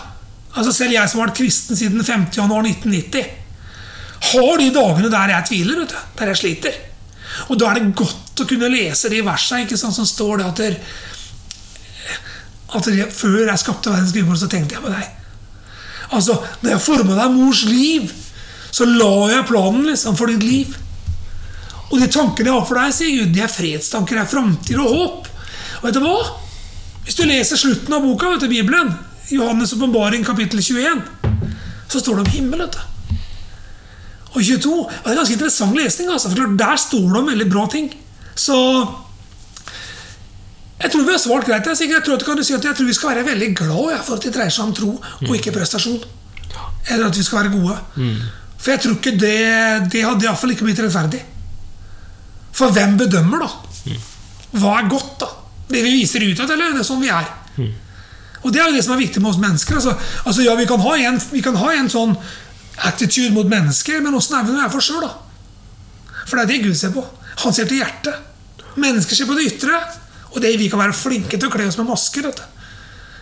Altså, 0.56 0.74
Selv 0.74 0.96
jeg 0.96 1.10
som 1.10 1.22
har 1.22 1.30
vært 1.30 1.42
kristen 1.42 1.78
siden 1.78 2.04
50. 2.04 2.42
januar 2.42 2.66
1990, 2.66 3.36
har 4.34 4.58
de 4.60 4.70
dagene 4.76 5.12
der 5.14 5.36
jeg 5.36 5.48
tviler. 5.52 5.80
vet 5.84 5.94
du, 5.94 6.00
Der 6.20 6.34
jeg 6.34 6.42
sliter. 6.42 6.80
Og 7.50 7.60
da 7.60 7.70
er 7.70 7.80
det 7.80 7.96
godt 7.96 8.42
å 8.42 8.48
kunne 8.50 8.72
lese 8.74 9.10
de 9.12 9.22
versene 9.22 9.64
ikke 9.64 9.78
sant, 9.78 9.96
som 9.96 10.08
står 10.08 10.42
det 10.42 10.48
at 10.50 10.62
der, 10.64 10.78
at 12.78 12.88
jeg, 12.88 13.08
Før 13.14 13.48
jeg 13.48 13.62
skapte 13.62 13.90
verdens 13.90 14.14
grunnvoll, 14.14 14.38
så 14.38 14.50
tenkte 14.52 14.78
jeg 14.78 14.84
på 14.84 14.92
deg. 14.94 15.08
Altså, 16.16 16.36
når 16.62 16.76
jeg 16.76 16.84
forma 16.84 17.16
deg 17.18 17.34
mors 17.34 17.64
liv, 17.70 18.12
så 18.72 18.86
la 18.86 19.14
jeg 19.32 19.48
planen 19.50 19.88
liksom 19.90 20.18
for 20.18 20.30
ditt 20.30 20.46
liv. 20.46 20.76
Og 21.90 21.98
de 21.98 22.10
tankene 22.12 22.52
jeg 22.52 22.54
har 22.56 22.68
for 22.70 22.78
deg, 22.78 22.94
sier 22.94 23.16
Gud, 23.18 23.34
de 23.34 23.42
er 23.42 23.52
fredstanker, 23.52 24.18
det 24.18 24.26
er 24.26 24.30
framtid 24.30 24.82
og 24.82 24.94
håp. 24.94 25.30
Og 25.80 25.88
vet 25.88 25.98
du 25.98 26.04
hva? 26.04 26.18
Hvis 27.06 27.18
du 27.18 27.24
leser 27.26 27.58
slutten 27.58 27.96
av 27.96 28.06
boka, 28.06 28.30
vet 28.36 28.46
du, 28.46 28.52
Bibelen, 28.52 28.94
Johannes' 29.34 29.74
åpenbaring 29.74 30.26
kapittel 30.26 30.62
21, 30.62 31.02
så 31.90 32.02
står 32.02 32.20
det 32.20 32.26
om 32.28 32.34
himmel. 32.36 32.66
vet 32.66 32.78
du. 32.78 33.16
Og 34.30 34.44
22 34.46 34.74
og 34.76 34.90
Det 34.92 35.12
er 35.12 35.18
ganske 35.18 35.34
interessant 35.34 35.78
lesning. 35.78 36.10
altså, 36.10 36.30
for 36.30 36.58
Der 36.58 36.76
står 36.78 37.08
det 37.14 37.18
om 37.18 37.32
veldig 37.34 37.50
bra 37.50 37.66
ting. 37.68 37.90
Så 38.36 38.56
jeg 40.80 40.92
tror 40.92 41.04
vi 41.04 41.12
har 41.12 41.20
svart 41.20 41.48
greit. 41.48 41.66
Jeg, 41.68 41.90
jeg 41.92 42.04
tror 42.06 42.44
si 42.44 42.54
jeg 42.54 42.62
tror 42.64 42.88
vi 42.88 42.96
skal 42.96 43.12
være 43.12 43.26
veldig 43.28 43.50
glad 43.56 43.98
for 44.08 44.16
at 44.16 44.24
det 44.24 44.34
dreier 44.36 44.54
seg 44.54 44.70
om 44.70 44.76
tro 44.76 44.92
og 45.00 45.34
ikke 45.36 45.52
prestasjon. 45.56 46.00
Eller 46.90 47.10
at 47.10 47.18
vi 47.18 47.24
skal 47.24 47.44
være 47.44 47.52
gode. 47.58 47.76
For 48.60 48.72
jeg 48.74 48.82
tror 48.84 48.96
ikke 48.98 49.12
det 49.20 49.92
Det 49.92 50.04
hadde 50.04 50.26
iallfall 50.26 50.54
ikke 50.56 50.68
blitt 50.68 50.80
rettferdig. 50.84 51.20
For 52.56 52.72
hvem 52.76 52.98
bedømmer, 53.00 53.44
da? 53.44 53.98
Hva 54.60 54.80
er 54.80 54.90
godt, 54.92 55.20
da? 55.22 55.30
Det 55.70 55.84
vi 55.86 56.00
viser 56.00 56.24
utad, 56.26 56.50
eller 56.50 56.74
det 56.74 56.82
er 56.82 56.88
sånn 56.88 57.04
vi 57.04 57.12
er? 57.14 57.28
Og 58.40 58.54
det 58.56 58.62
er 58.62 58.70
jo 58.70 58.76
det 58.78 58.84
som 58.86 58.96
er 58.96 59.04
viktig 59.04 59.22
med 59.22 59.34
oss 59.34 59.42
mennesker. 59.42 59.76
Altså, 59.76 59.94
altså 60.26 60.46
ja, 60.46 60.56
vi 60.56 60.66
kan, 60.68 60.80
en, 60.80 61.20
vi 61.32 61.44
kan 61.44 61.60
ha 61.60 61.74
en 61.76 61.92
sånn 61.92 62.16
attitude 62.88 63.34
mot 63.36 63.48
mennesker, 63.52 64.00
men 64.02 64.16
åssen 64.16 64.38
er 64.40 64.48
vi 64.48 64.56
når 64.56 64.62
vi 64.62 64.66
er 64.66 64.74
for 64.74 64.86
sjøl, 64.86 65.04
da? 65.04 66.24
For 66.24 66.40
det 66.40 66.46
er 66.46 66.52
det 66.54 66.62
Gud 66.64 66.80
ser 66.80 66.94
på. 66.96 67.04
Han 67.44 67.56
ser 67.56 67.68
til 67.68 67.82
hjertet. 67.84 68.16
Mennesker 68.80 69.16
ser 69.18 69.28
på 69.28 69.36
det 69.36 69.50
ytre. 69.52 69.80
Og 70.34 70.42
det 70.44 70.56
vi 70.62 70.70
kan 70.70 70.82
være 70.82 70.96
flinke 70.98 71.38
til 71.38 71.50
å 71.50 71.54
kle 71.54 71.68
oss 71.70 71.78
med 71.80 71.90
masker. 71.90 72.30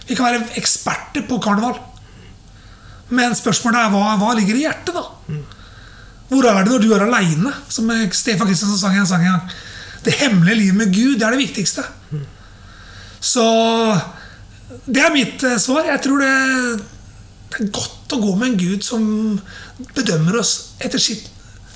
Vi 0.07 0.15
kan 0.15 0.27
være 0.27 0.57
eksperter 0.59 1.25
på 1.27 1.39
karneval. 1.43 1.77
Men 3.09 3.35
spørsmålet 3.37 3.85
er 3.85 3.93
hva, 3.93 4.17
hva 4.19 4.33
ligger 4.35 4.57
i 4.57 4.65
hjertet, 4.65 4.95
da? 4.97 5.05
Hvor 6.27 6.43
er 6.43 6.57
det 6.59 6.73
når 6.73 6.83
du 6.83 6.89
er 6.91 7.05
aleine? 7.05 7.53
Som 7.71 7.87
Stefan 8.11 8.49
Kristiansen 8.49 8.79
sang 8.81 8.97
i 8.97 8.99
en 8.99 9.07
sang 9.07 9.23
en 9.23 9.37
gang. 9.37 9.55
Det 10.03 10.15
hemmelige 10.19 10.59
livet 10.59 10.79
med 10.81 10.93
Gud, 10.93 11.15
det 11.19 11.27
er 11.27 11.35
det 11.35 11.45
viktigste. 11.45 11.85
Så 13.23 13.45
det 14.85 15.01
er 15.03 15.15
mitt 15.15 15.43
eh, 15.47 15.57
svar. 15.61 15.87
Jeg 15.87 16.03
tror 16.03 16.21
det, 16.21 16.33
det 17.53 17.63
er 17.63 17.71
godt 17.75 18.15
å 18.15 18.21
gå 18.21 18.35
med 18.35 18.51
en 18.51 18.59
Gud 18.59 18.85
som 18.85 19.07
bedømmer 19.95 20.39
oss 20.41 20.53
etter 20.83 21.01
sitt, 21.01 21.29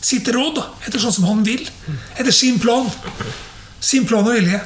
sitt 0.04 0.28
råd. 0.36 0.60
Etter 0.86 1.02
sånn 1.02 1.16
som 1.16 1.30
han 1.32 1.46
vil. 1.48 1.64
Etter 2.18 2.36
sin 2.36 2.60
plan. 2.62 2.92
Sin 3.82 4.08
plan 4.08 4.28
og 4.28 4.36
vilje. 4.36 4.60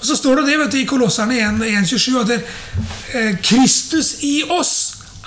Og 0.00 0.06
så 0.08 0.16
står 0.16 0.40
det 0.40 0.46
det 0.48 0.58
vet 0.62 0.72
du, 0.72 0.78
i 0.80 0.88
Kolosserne 0.88 1.36
1.27 1.36 2.20
at 2.22 2.30
det, 2.30 2.38
eh, 3.14 3.34
Kristus 3.44 4.14
i 4.24 4.40
oss 4.48 4.74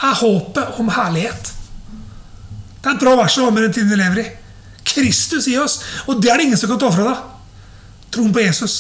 er 0.02 0.16
håpet 0.18 0.80
om 0.82 0.90
herlighet. 0.90 1.52
Det 2.82 2.90
er 2.90 2.98
et 2.98 3.04
bra 3.04 3.14
vers 3.16 3.38
å 3.38 3.46
ha 3.46 3.54
med 3.54 3.68
den 3.68 3.76
tiden 3.78 3.94
vi 3.94 4.00
lever 4.02 4.24
i. 4.24 4.32
Kristus 4.84 5.48
i 5.48 5.56
oss. 5.62 5.80
Og 6.10 6.20
det 6.22 6.32
er 6.32 6.42
det 6.42 6.50
ingen 6.50 6.60
som 6.60 6.74
kan 6.74 6.82
ta 6.82 6.90
fra 6.92 7.06
deg. 7.12 7.22
Troen 8.14 8.34
på 8.34 8.44
Jesus, 8.44 8.76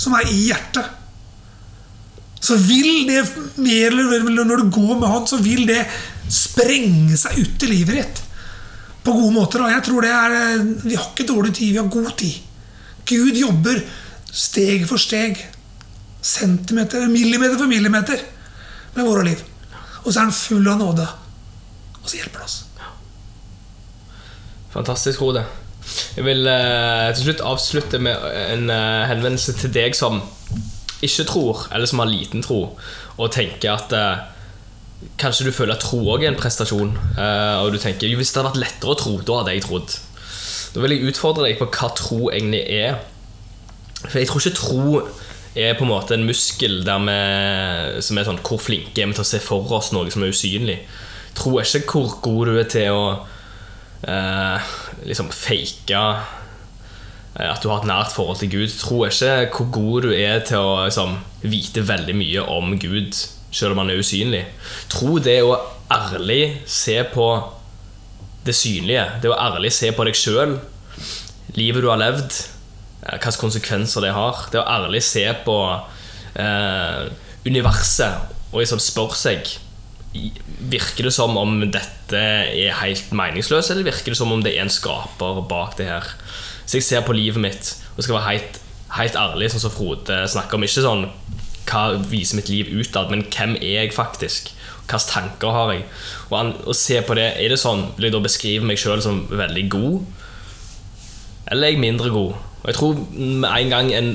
som 0.00 0.14
er 0.16 0.28
i 0.30 0.44
hjertet. 0.46 0.94
Så 2.38 2.54
vil 2.62 3.08
det 3.08 3.24
mer 3.58 3.90
eller 3.90 4.46
når 4.46 4.62
du 4.62 4.70
går 4.76 4.94
med 5.00 5.10
han, 5.10 5.26
så 5.26 5.40
vil 5.42 5.66
det 5.68 5.80
sprenge 6.30 7.16
seg 7.18 7.40
ut 7.40 7.64
i 7.66 7.70
livet 7.72 7.98
ditt. 7.98 8.20
På 9.02 9.16
gode 9.16 9.34
måter. 9.34 9.64
Og 9.64 9.72
jeg 9.72 9.84
tror 9.88 10.04
det 10.04 10.12
er 10.12 10.62
Vi 10.84 10.94
har 10.94 11.08
ikke 11.10 11.26
dårlig 11.26 11.54
tid, 11.56 11.72
vi 11.72 11.80
har 11.80 11.90
god 11.90 12.12
tid. 12.20 12.36
Gud 13.08 13.36
jobber 13.40 13.82
steg 14.38 14.86
for 14.88 15.00
steg. 15.02 15.40
Centimeter, 16.22 17.06
millimeter 17.10 17.58
for 17.58 17.70
millimeter 17.70 18.22
med 18.94 19.06
våre 19.06 19.26
liv. 19.30 19.42
Og 20.04 20.12
så 20.12 20.20
er 20.20 20.28
han 20.28 20.34
full 20.34 20.66
av 20.70 20.80
nåde. 20.80 21.06
Og 22.02 22.08
så 22.08 22.20
hjelper 22.20 22.42
han 22.42 22.48
oss. 22.48 22.62
Fantastisk, 24.74 25.22
Rode. 25.24 25.44
Jeg 26.16 26.24
vil 26.26 26.46
eh, 26.50 27.08
til 27.16 27.28
slutt 27.28 27.44
avslutte 27.48 28.00
med 28.02 28.24
en 28.52 28.68
eh, 28.70 29.06
henvendelse 29.08 29.54
til 29.56 29.72
deg 29.72 29.96
som 29.96 30.20
ikke 31.04 31.24
tror, 31.30 31.62
eller 31.72 31.88
som 31.88 32.02
har 32.02 32.10
liten 32.10 32.42
tro, 32.44 32.60
og 33.16 33.32
tenker 33.34 33.74
at 33.76 33.94
eh, 33.96 34.26
Kanskje 35.14 35.44
du 35.46 35.52
føler 35.54 35.76
at 35.76 35.84
tro 35.86 36.00
òg 36.10 36.24
er 36.24 36.32
en 36.32 36.36
prestasjon, 36.38 36.88
eh, 36.90 37.56
og 37.62 37.70
du 37.70 37.78
tenker 37.78 38.10
jo, 38.10 38.16
hvis 38.18 38.32
det 38.34 38.40
hadde 38.40 38.50
vært 38.50 38.64
lettere 38.64 38.90
å 38.90 38.98
tro, 38.98 39.12
da 39.22 39.36
hadde 39.38 39.52
jeg 39.54 39.62
trodd. 39.62 39.92
Da 40.74 40.82
vil 40.82 40.94
jeg 40.96 41.12
utfordre 41.12 41.44
deg 41.46 41.60
på 41.60 41.68
hva 41.70 41.90
tro 41.94 42.18
egentlig 42.32 42.64
er. 42.66 42.96
For 44.04 44.20
jeg 44.20 44.28
tror 44.30 44.42
ikke 44.42 44.58
tro 44.58 45.00
er 45.58 45.74
på 45.74 45.86
en 45.86 45.90
måte 45.90 46.14
en 46.14 46.26
muskel 46.28 46.82
vi, 46.86 47.06
som 48.04 48.18
er 48.20 48.26
sånn 48.28 48.42
Hvor 48.46 48.60
flinke 48.62 49.02
er 49.02 49.08
vi 49.10 49.16
til 49.16 49.24
å 49.24 49.30
se 49.30 49.40
for 49.42 49.72
oss 49.74 49.90
noe 49.94 50.10
som 50.12 50.22
er 50.22 50.34
usynlig? 50.34 50.78
Tro 51.38 51.56
er 51.58 51.66
ikke 51.66 51.98
hvor 51.98 52.18
god 52.22 52.50
du 52.50 52.58
er 52.58 52.68
til 52.70 52.94
å 52.94 53.02
eh, 54.06 54.70
liksom 55.06 55.30
fake 55.34 55.94
eh, 55.94 57.48
at 57.48 57.62
du 57.62 57.68
har 57.70 57.82
et 57.82 57.90
nært 57.90 58.14
forhold 58.14 58.40
til 58.42 58.52
Gud. 58.54 58.72
Tro 58.80 59.02
er 59.06 59.14
ikke 59.14 59.64
hvor 59.64 59.70
god 59.78 60.08
du 60.08 60.14
er 60.14 60.42
til 60.46 60.62
å 60.62 60.76
liksom, 60.86 61.18
vite 61.46 61.84
veldig 61.86 62.16
mye 62.18 62.46
om 62.54 62.74
Gud, 62.82 63.14
selv 63.50 63.74
om 63.74 63.84
han 63.84 63.92
er 63.94 64.02
usynlig. 64.02 64.44
Tro 64.90 65.18
det 65.22 65.38
er 65.38 65.46
å 65.46 65.58
ærlig 65.94 66.42
se 66.68 67.00
på 67.12 67.28
det 68.46 68.56
synlige. 68.56 69.06
Det 69.22 69.30
er 69.30 69.36
å 69.36 69.42
ærlig 69.52 69.72
se 69.74 69.92
på 69.94 70.06
deg 70.08 70.18
sjøl, 70.18 70.58
livet 71.58 71.84
du 71.84 71.90
har 71.90 72.00
levd, 72.00 72.34
hvilke 73.02 73.40
konsekvenser 73.40 74.04
det 74.04 74.14
har. 74.16 74.44
Det 74.52 74.60
å 74.60 74.66
ærlig 74.68 75.02
se 75.06 75.24
på 75.46 75.56
eh, 76.38 77.08
universet 77.46 78.34
og 78.52 78.62
liksom 78.62 78.82
spørre 78.82 79.18
seg 79.18 79.56
Virker 80.72 81.04
det 81.04 81.12
som 81.12 81.36
om 81.36 81.60
dette 81.68 82.18
er 82.18 82.78
helt 82.80 83.10
meningsløst, 83.14 83.70
eller 83.70 83.84
virker 83.86 84.14
det 84.14 84.16
som 84.18 84.32
om 84.32 84.40
det 84.42 84.54
er 84.54 84.64
en 84.64 84.72
skaper 84.72 85.42
bak 85.46 85.76
det 85.78 85.86
her? 85.86 86.06
Så 86.64 86.78
jeg 86.78 86.86
ser 86.86 87.04
på 87.04 87.14
livet 87.14 87.38
mitt 87.44 87.74
og 87.92 88.00
skal 88.02 88.16
være 88.16 88.30
helt, 88.32 88.56
helt 88.96 89.18
ærlig, 89.20 89.50
sånn 89.52 89.62
som 89.66 89.74
Frode 89.74 90.16
snakker 90.32 90.56
om. 90.56 90.64
Ikke 90.64 90.82
sånn 90.82 91.04
hva 91.68 91.82
viser 92.08 92.40
mitt 92.40 92.48
liv 92.50 92.72
utad, 92.72 93.12
men 93.12 93.26
hvem 93.28 93.54
er 93.60 93.84
jeg 93.84 93.94
faktisk? 93.94 94.50
Hvilke 94.88 95.04
tanker 95.12 95.52
har 95.52 95.74
jeg? 95.74 95.84
Og, 96.30 96.34
an, 96.40 96.54
og 96.64 96.76
se 96.76 97.02
på 97.04 97.16
det, 97.18 97.28
er 97.36 97.52
det 97.52 97.60
sånn, 97.60 97.90
Vil 97.98 98.08
jeg 98.08 98.16
da 98.16 98.24
beskrive 98.24 98.68
meg 98.68 98.80
sjøl 98.80 99.04
som 99.04 99.26
veldig 99.28 99.66
god? 99.70 99.98
Eller 101.52 101.68
er 101.68 101.76
jeg 101.76 101.84
mindre 101.84 102.12
god? 102.12 102.47
Og 102.62 102.70
jeg 102.70 102.78
tror 102.78 102.98
med 103.14 103.48
en 103.48 103.70
gang 103.70 103.92
en 103.94 104.08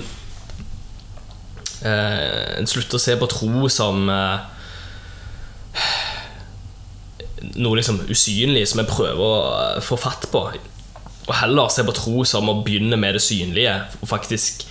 eh, 1.88 2.60
En 2.60 2.67
slutter 2.67 2.99
å 2.99 3.03
se 3.03 3.15
på 3.19 3.29
tro 3.32 3.69
som 3.71 4.10
eh, 4.12 4.49
noe 7.60 7.77
liksom 7.77 8.01
usynlig 8.12 8.65
som 8.69 8.82
jeg 8.82 8.91
prøver 8.91 9.23
å 9.23 9.34
eh, 9.77 9.82
få 9.84 9.97
fatt 9.99 10.27
på. 10.32 10.45
Og 11.23 11.36
heller 11.39 11.71
se 11.71 11.86
på 11.88 11.95
tro 11.95 12.23
som 12.27 12.49
å 12.51 12.60
begynne 12.65 12.99
med 12.99 13.17
det 13.17 13.23
synlige. 13.23 13.75
Og 14.01 14.12
faktisk 14.12 14.65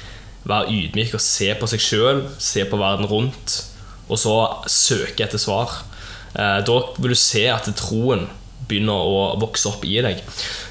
være 0.48 0.72
ydmyk 0.74 1.14
og 1.16 1.22
se 1.22 1.52
på 1.58 1.68
seg 1.70 1.82
sjøl, 1.82 2.24
se 2.42 2.64
på 2.66 2.80
verden 2.80 3.06
rundt, 3.06 3.58
og 4.10 4.18
så 4.18 4.36
søke 4.70 5.24
etter 5.24 5.40
svar. 5.40 5.82
Eh, 6.34 6.60
da 6.66 6.78
vil 6.98 7.14
du 7.14 7.18
se 7.18 7.46
at 7.52 7.68
troen 7.78 8.26
begynner 8.68 8.94
å 8.94 9.22
vokse 9.42 9.68
opp 9.70 9.86
i 9.86 9.98
deg. 10.04 10.20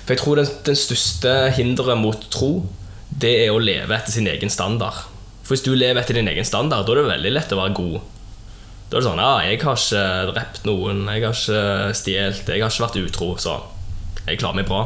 For 0.03 0.13
jeg 0.13 0.21
tror 0.23 0.41
den, 0.41 0.51
den 0.67 0.79
største 0.79 1.35
hinderet 1.55 1.99
mot 2.01 2.29
tro, 2.33 2.53
det 3.21 3.33
er 3.43 3.53
å 3.53 3.61
leve 3.61 3.95
etter 3.95 4.13
sin 4.13 4.29
egen 4.29 4.51
standard. 4.53 5.05
For 5.41 5.55
hvis 5.55 5.65
du 5.65 5.73
lever 5.75 6.01
etter 6.01 6.17
din 6.17 6.29
egen 6.31 6.47
standard, 6.47 6.85
da 6.87 6.93
er 6.93 7.01
det 7.01 7.11
veldig 7.11 7.33
lett 7.33 7.53
å 7.53 7.59
være 7.59 7.75
god. 7.77 7.99
Da 8.89 8.97
er 8.97 9.01
det 9.01 9.07
sånn 9.07 9.21
Ja, 9.23 9.33
jeg 9.45 9.61
har 9.61 9.79
ikke 9.79 10.33
drept 10.33 10.65
noen, 10.67 11.05
jeg 11.07 11.25
har 11.25 11.37
ikke 11.37 11.93
stjålet, 11.97 12.49
jeg 12.49 12.63
har 12.63 12.73
ikke 12.73 12.85
vært 12.85 12.99
utro, 13.05 13.29
så 13.39 13.59
jeg 14.25 14.41
klarer 14.41 14.59
meg 14.59 14.69
bra. 14.69 14.83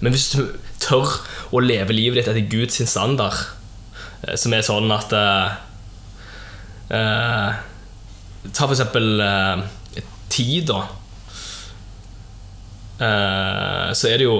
Men 0.00 0.14
hvis 0.14 0.28
du 0.34 0.42
tør 0.82 1.18
å 1.54 1.62
leve 1.62 1.96
livet 1.96 2.20
ditt 2.20 2.32
etter 2.32 2.50
Guds 2.50 2.80
standard, 2.90 3.38
eh, 4.26 4.36
som 4.40 4.52
er 4.52 4.66
sånn 4.66 4.92
at 4.94 5.16
uh, 5.16 5.56
uh, 6.92 7.64
Ta 8.46 8.68
for 8.68 8.76
eksempel 8.76 9.18
uh, 9.18 9.64
tid, 10.30 10.68
da. 10.68 10.84
Eh, 12.96 13.88
så 13.92 14.08
er 14.08 14.16
det 14.16 14.24
jo 14.24 14.36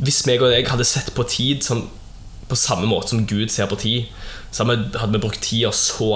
Hvis 0.00 0.22
meg 0.24 0.40
og 0.40 0.48
deg 0.54 0.68
hadde 0.70 0.86
sett 0.88 1.10
på 1.12 1.26
tid 1.28 1.60
som, 1.60 1.82
på 2.50 2.58
samme 2.58 2.88
måte 2.90 3.14
som 3.14 3.26
Gud 3.30 3.52
ser 3.52 3.70
på 3.70 3.78
tid, 3.80 4.10
så 4.50 4.66
hadde 4.66 5.12
vi 5.14 5.22
brukt 5.22 5.42
tida 5.46 5.70
så 5.74 6.10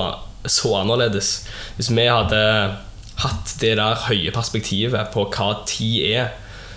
så 0.44 0.74
annerledes. 0.76 1.46
Hvis 1.76 1.90
vi 1.90 2.06
hadde 2.08 2.40
hatt 3.22 3.54
det 3.60 3.76
der 3.78 4.02
høye 4.08 4.32
perspektivet 4.34 5.12
på 5.14 5.26
hva 5.32 5.50
tid 5.68 6.04
er, 6.10 6.34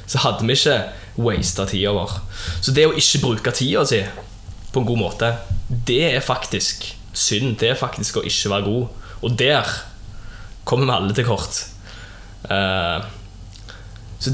så 0.07 0.21
hadde 0.23 0.47
vi 0.47 0.55
ikke 0.55 0.77
wasta 1.19 1.65
tida 1.67 1.93
vår. 1.95 2.19
Så 2.61 2.73
det 2.75 2.87
å 2.87 2.95
ikke 2.95 3.23
bruke 3.25 3.55
tida 3.55 3.83
si 3.87 4.03
på 4.71 4.81
en 4.81 4.87
god 4.87 5.01
måte, 5.01 5.33
det 5.67 6.03
er 6.13 6.23
faktisk 6.23 6.87
synd. 7.17 7.57
Det 7.59 7.73
er 7.73 7.79
faktisk 7.79 8.21
å 8.21 8.25
ikke 8.27 8.53
være 8.53 8.67
god. 8.67 9.07
Og 9.25 9.39
der 9.39 9.71
kommer 10.67 10.87
vi 10.87 10.95
alle 10.95 11.17
til 11.17 11.27
kort. 11.27 11.63
Uh, 12.47 13.03
så 14.21 14.31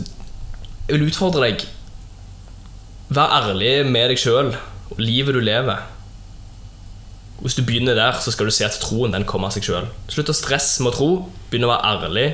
jeg 0.83 0.97
vil 0.97 1.07
utfordre 1.07 1.47
deg. 1.47 1.65
Vær 3.13 3.33
ærlig 3.39 3.75
med 3.87 4.11
deg 4.11 4.19
sjøl 4.19 4.53
livet 4.99 5.35
du 5.35 5.41
lever. 5.43 5.83
Hvis 7.43 7.57
du 7.57 7.63
begynner 7.65 7.97
der, 7.97 8.19
så 8.23 8.31
skal 8.31 8.47
du 8.47 8.53
se 8.55 8.65
at 8.65 8.77
troen 8.79 9.11
den 9.11 9.25
kommer 9.27 9.49
av 9.49 9.55
seg 9.55 9.65
sjøl. 9.67 9.89
Slutt 10.11 10.31
å 10.31 10.35
stresse 10.37 10.83
med 10.83 10.93
å 10.93 10.97
tro. 10.97 11.09
Begynn 11.51 11.67
å 11.67 11.73
være 11.73 12.07
ærlig. 12.07 12.27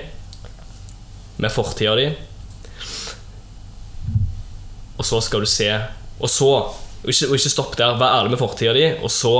med 1.39 1.51
fortida 1.55 1.95
di. 1.95 2.09
Og 4.99 5.05
så 5.07 5.21
skal 5.23 5.39
du 5.39 5.47
se 5.47 5.69
Og 6.19 6.29
så, 6.29 6.49
og 6.49 7.07
ikke, 7.07 7.29
og 7.29 7.35
ikke 7.37 7.49
stopp 7.49 7.77
der, 7.77 7.95
vær 7.95 8.17
ærlig 8.19 8.33
med 8.33 8.41
fortida 8.41 8.73
di, 8.75 8.89
og 8.99 9.07
så 9.07 9.31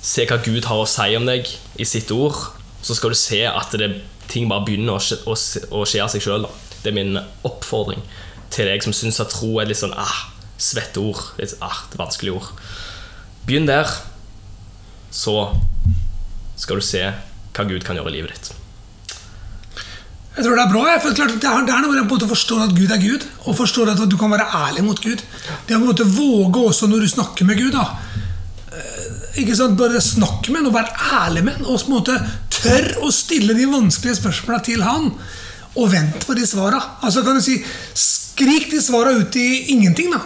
se 0.00 0.24
hva 0.24 0.38
Gud 0.40 0.64
har 0.64 0.80
å 0.80 0.86
si 0.88 1.16
om 1.18 1.26
deg 1.28 1.50
i 1.76 1.84
sitt 1.84 2.08
ord. 2.10 2.38
Så 2.80 2.96
skal 2.96 3.12
du 3.12 3.18
se 3.18 3.42
at 3.44 3.76
det, 3.76 3.90
ting 4.32 4.48
bare 4.48 4.64
begynner 4.64 4.96
å 4.96 5.02
skje, 5.04 5.18
å, 5.28 5.36
å 5.36 5.84
skje 5.84 6.00
av 6.00 6.08
seg 6.08 6.24
sjøl. 6.24 6.48
Det 6.80 6.94
er 6.94 6.96
min 6.96 7.18
oppfordring 7.44 8.00
til 8.54 8.70
deg 8.70 8.80
som 8.86 8.96
syns 8.96 9.20
at 9.20 9.32
tro 9.36 9.58
er 9.60 9.68
litt 9.68 9.82
sånn 9.82 9.92
ah, 10.00 10.16
svette 10.60 11.02
ord. 11.02 11.22
Litt, 11.38 11.56
ah, 11.64 11.84
det 11.90 11.98
er 11.98 12.04
vanskelige 12.04 12.36
ord. 12.38 12.50
Begynn 13.46 13.68
der, 13.68 13.90
så 15.14 15.54
skal 16.58 16.80
du 16.80 16.86
se 16.86 17.06
hva 17.54 17.66
Gud 17.68 17.84
kan 17.86 17.98
gjøre 17.98 18.12
i 18.12 18.16
livet 18.18 18.34
ditt. 18.34 18.52
Jeg 20.34 20.42
tror 20.42 20.56
det 20.58 20.64
er 20.64 20.72
bra. 20.72 20.84
Jeg, 20.90 21.00
for 21.04 21.14
det, 21.14 21.46
er, 21.46 21.60
er 21.62 21.82
noe 21.84 21.94
med 21.94 22.26
å 22.26 22.30
forstå 22.30 22.56
at 22.64 22.74
Gud 22.74 22.90
er 22.90 23.02
Gud, 23.02 23.26
og 23.46 23.58
forstå 23.58 23.86
at 23.92 24.02
du 24.10 24.16
kan 24.18 24.32
være 24.34 24.48
ærlig 24.64 24.82
mot 24.86 24.98
Gud. 24.98 25.22
Det 25.22 25.76
å 25.76 25.78
på 25.78 25.82
en 25.82 25.90
måte 25.92 26.06
våge 26.10 26.64
også 26.72 26.90
når 26.90 27.04
du 27.04 27.12
snakker 27.12 27.46
med 27.46 27.60
Gud. 27.60 27.76
da 27.76 27.92
Eh, 28.74 29.40
Ikke 29.42 29.56
sant? 29.58 29.78
Bare 29.78 30.02
snakk 30.02 30.48
med 30.50 30.62
ham, 30.62 30.70
og 30.70 30.76
vær 30.76 30.90
ærlig 31.20 31.44
med 31.46 31.58
ham. 31.58 31.66
Og 31.70 31.80
på 31.80 31.90
en 31.90 31.96
måte 31.96 32.18
tør 32.54 32.90
å 33.06 33.10
stille 33.14 33.56
de 33.56 33.66
vanskelige 33.70 34.20
spørsmåla 34.20 34.60
til 34.66 34.84
han. 34.86 35.10
Og 35.74 35.90
vent 35.90 36.26
på 36.26 36.36
de 36.38 36.46
svara. 36.46 36.80
Altså 37.02 37.24
kan 37.26 37.38
du 37.38 37.42
si 37.42 37.58
Skrik 37.98 38.70
de 38.72 38.80
svara 38.82 39.12
ut 39.14 39.36
i 39.38 39.74
ingenting, 39.74 40.10
da. 40.10 40.22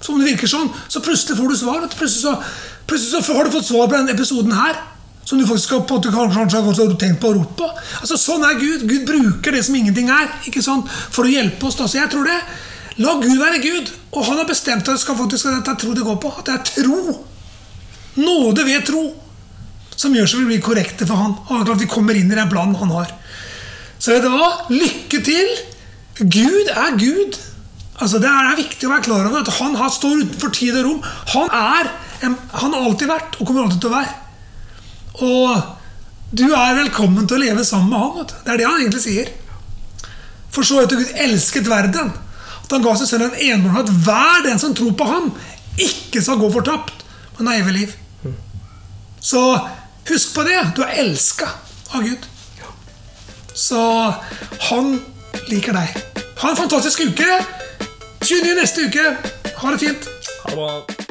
Som 0.00 0.20
det 0.20 0.30
virker 0.32 0.50
sånn. 0.50 0.70
Så 0.88 1.02
plutselig 1.04 1.38
får 1.38 1.50
du 1.50 1.56
svar. 1.58 1.88
Plutselig 1.90 2.22
så, 2.22 2.36
plutselig 2.86 3.24
så 3.26 3.34
har 3.36 3.48
du 3.48 3.56
fått 3.56 3.68
svar 3.68 3.88
på 3.88 3.96
denne 3.96 4.14
episoden 4.14 4.54
her. 4.54 4.78
Som 5.28 5.40
du 5.40 5.44
faktisk 5.46 5.74
har, 5.74 5.82
på 5.84 5.98
du 6.00 6.08
kanskje, 6.08 6.62
har 6.64 6.94
tenkt 6.96 7.20
på 7.20 7.28
å 7.28 7.36
rope 7.36 7.58
på. 7.58 7.66
Altså, 8.00 8.16
sånn 8.16 8.46
er 8.48 8.56
Gud. 8.60 8.86
Gud 8.88 9.04
bruker 9.08 9.52
det 9.52 9.64
som 9.66 9.76
ingenting 9.76 10.08
er, 10.08 10.30
ikke 10.48 10.62
sant? 10.64 10.88
for 10.88 11.28
å 11.28 11.32
hjelpe 11.32 11.68
oss. 11.68 11.76
Da. 11.76 11.88
Så 11.90 12.00
jeg 12.00 12.08
tror 12.14 12.24
det. 12.30 12.38
La 13.04 13.18
Gud 13.20 13.36
være 13.36 13.60
Gud. 13.62 13.90
Og 14.14 14.24
han 14.24 14.40
har 14.40 14.48
bestemt 14.48 14.86
at 14.86 14.94
det 14.94 15.02
skal 15.02 15.18
faktisk 15.18 15.50
at 15.50 15.66
det 15.66 15.74
er 15.74 15.82
tro 15.82 15.92
det 15.94 16.06
går 16.06 16.20
på. 16.22 16.32
At 16.32 16.48
det 16.48 16.54
er 16.56 16.64
tro. 16.70 17.18
Nåde 18.18 18.64
ved 18.66 18.86
tro. 18.88 19.02
Som 19.98 20.14
gjør 20.14 20.30
så 20.30 20.40
vi 20.40 20.48
blir 20.52 20.64
korrekte 20.64 21.06
for 21.06 21.20
han. 21.20 21.36
Og 21.50 21.74
at 21.74 21.82
vi 21.82 21.90
kommer 21.90 22.16
inn 22.16 22.30
i 22.32 22.38
den 22.38 22.50
planen 22.50 22.78
han 22.78 22.94
har. 22.94 23.12
Så 23.98 24.14
vet 24.14 24.24
du 24.24 24.30
hva? 24.30 24.48
Lykke 24.70 25.20
til! 25.26 25.52
Gud 26.18 26.72
er 26.72 26.96
Gud. 26.98 27.36
Altså 27.98 28.20
Det 28.22 28.30
er 28.30 28.58
viktig 28.58 28.86
å 28.86 28.92
være 28.92 29.06
klar 29.08 29.26
over 29.26 29.42
at 29.42 29.50
han 29.58 29.74
har 29.78 29.90
står 29.90 30.22
utenfor 30.22 30.54
tid 30.54 30.76
og 30.78 30.86
rom. 30.86 31.00
Han 31.34 31.50
er 31.50 31.90
Han 32.20 32.72
har 32.74 32.80
alltid 32.82 33.10
vært 33.10 33.36
og 33.38 33.46
kommer 33.46 33.64
alltid 33.64 33.82
til 33.82 33.90
å 33.90 33.98
være. 33.98 34.14
Og 35.22 35.76
du 36.38 36.44
er 36.52 36.78
velkommen 36.78 37.26
til 37.26 37.38
å 37.38 37.42
leve 37.42 37.64
sammen 37.64 37.92
med 37.92 38.02
han. 38.02 38.16
Vet 38.18 38.32
du. 38.32 38.40
Det 38.44 38.52
er 38.52 38.60
det 38.60 38.66
han 38.68 38.80
egentlig 38.82 39.04
sier. 39.04 39.30
For 40.54 40.66
så 40.66 40.82
høyt 40.82 40.94
Gud 40.98 41.20
elsket 41.24 41.70
verden 41.70 42.10
at 42.68 42.74
han 42.74 42.84
ga 42.84 42.94
seg 43.00 43.08
selv 43.08 43.28
en 43.28 43.38
enbåren 43.48 43.80
at 43.80 43.92
hver 44.04 44.42
den 44.44 44.58
som 44.60 44.74
tror 44.76 44.92
på 44.98 45.06
ham, 45.08 45.30
ikke 45.80 46.20
skal 46.20 46.36
gå 46.40 46.50
fortapt, 46.52 47.04
men 47.38 47.48
ha 47.48 47.54
evig 47.56 47.74
liv. 47.78 47.94
Så 49.24 49.40
husk 50.10 50.34
på 50.34 50.44
det. 50.44 50.58
Du 50.76 50.82
er 50.84 50.98
elska 51.04 51.48
av 51.96 52.04
Gud. 52.04 52.26
Så 53.54 53.80
han 54.68 54.98
liker 55.48 55.78
deg. 55.78 55.96
Ha 56.42 56.50
en 56.50 56.60
fantastisk 56.60 57.06
uke. 57.08 57.38
29 58.24 58.54
neste 58.60 58.80
uke. 58.80 59.16
Ha 59.56 59.70
det 59.72 59.80
fint. 59.80 60.08
Ha 60.44 60.50
det 60.50 60.56
bra. 60.56 61.07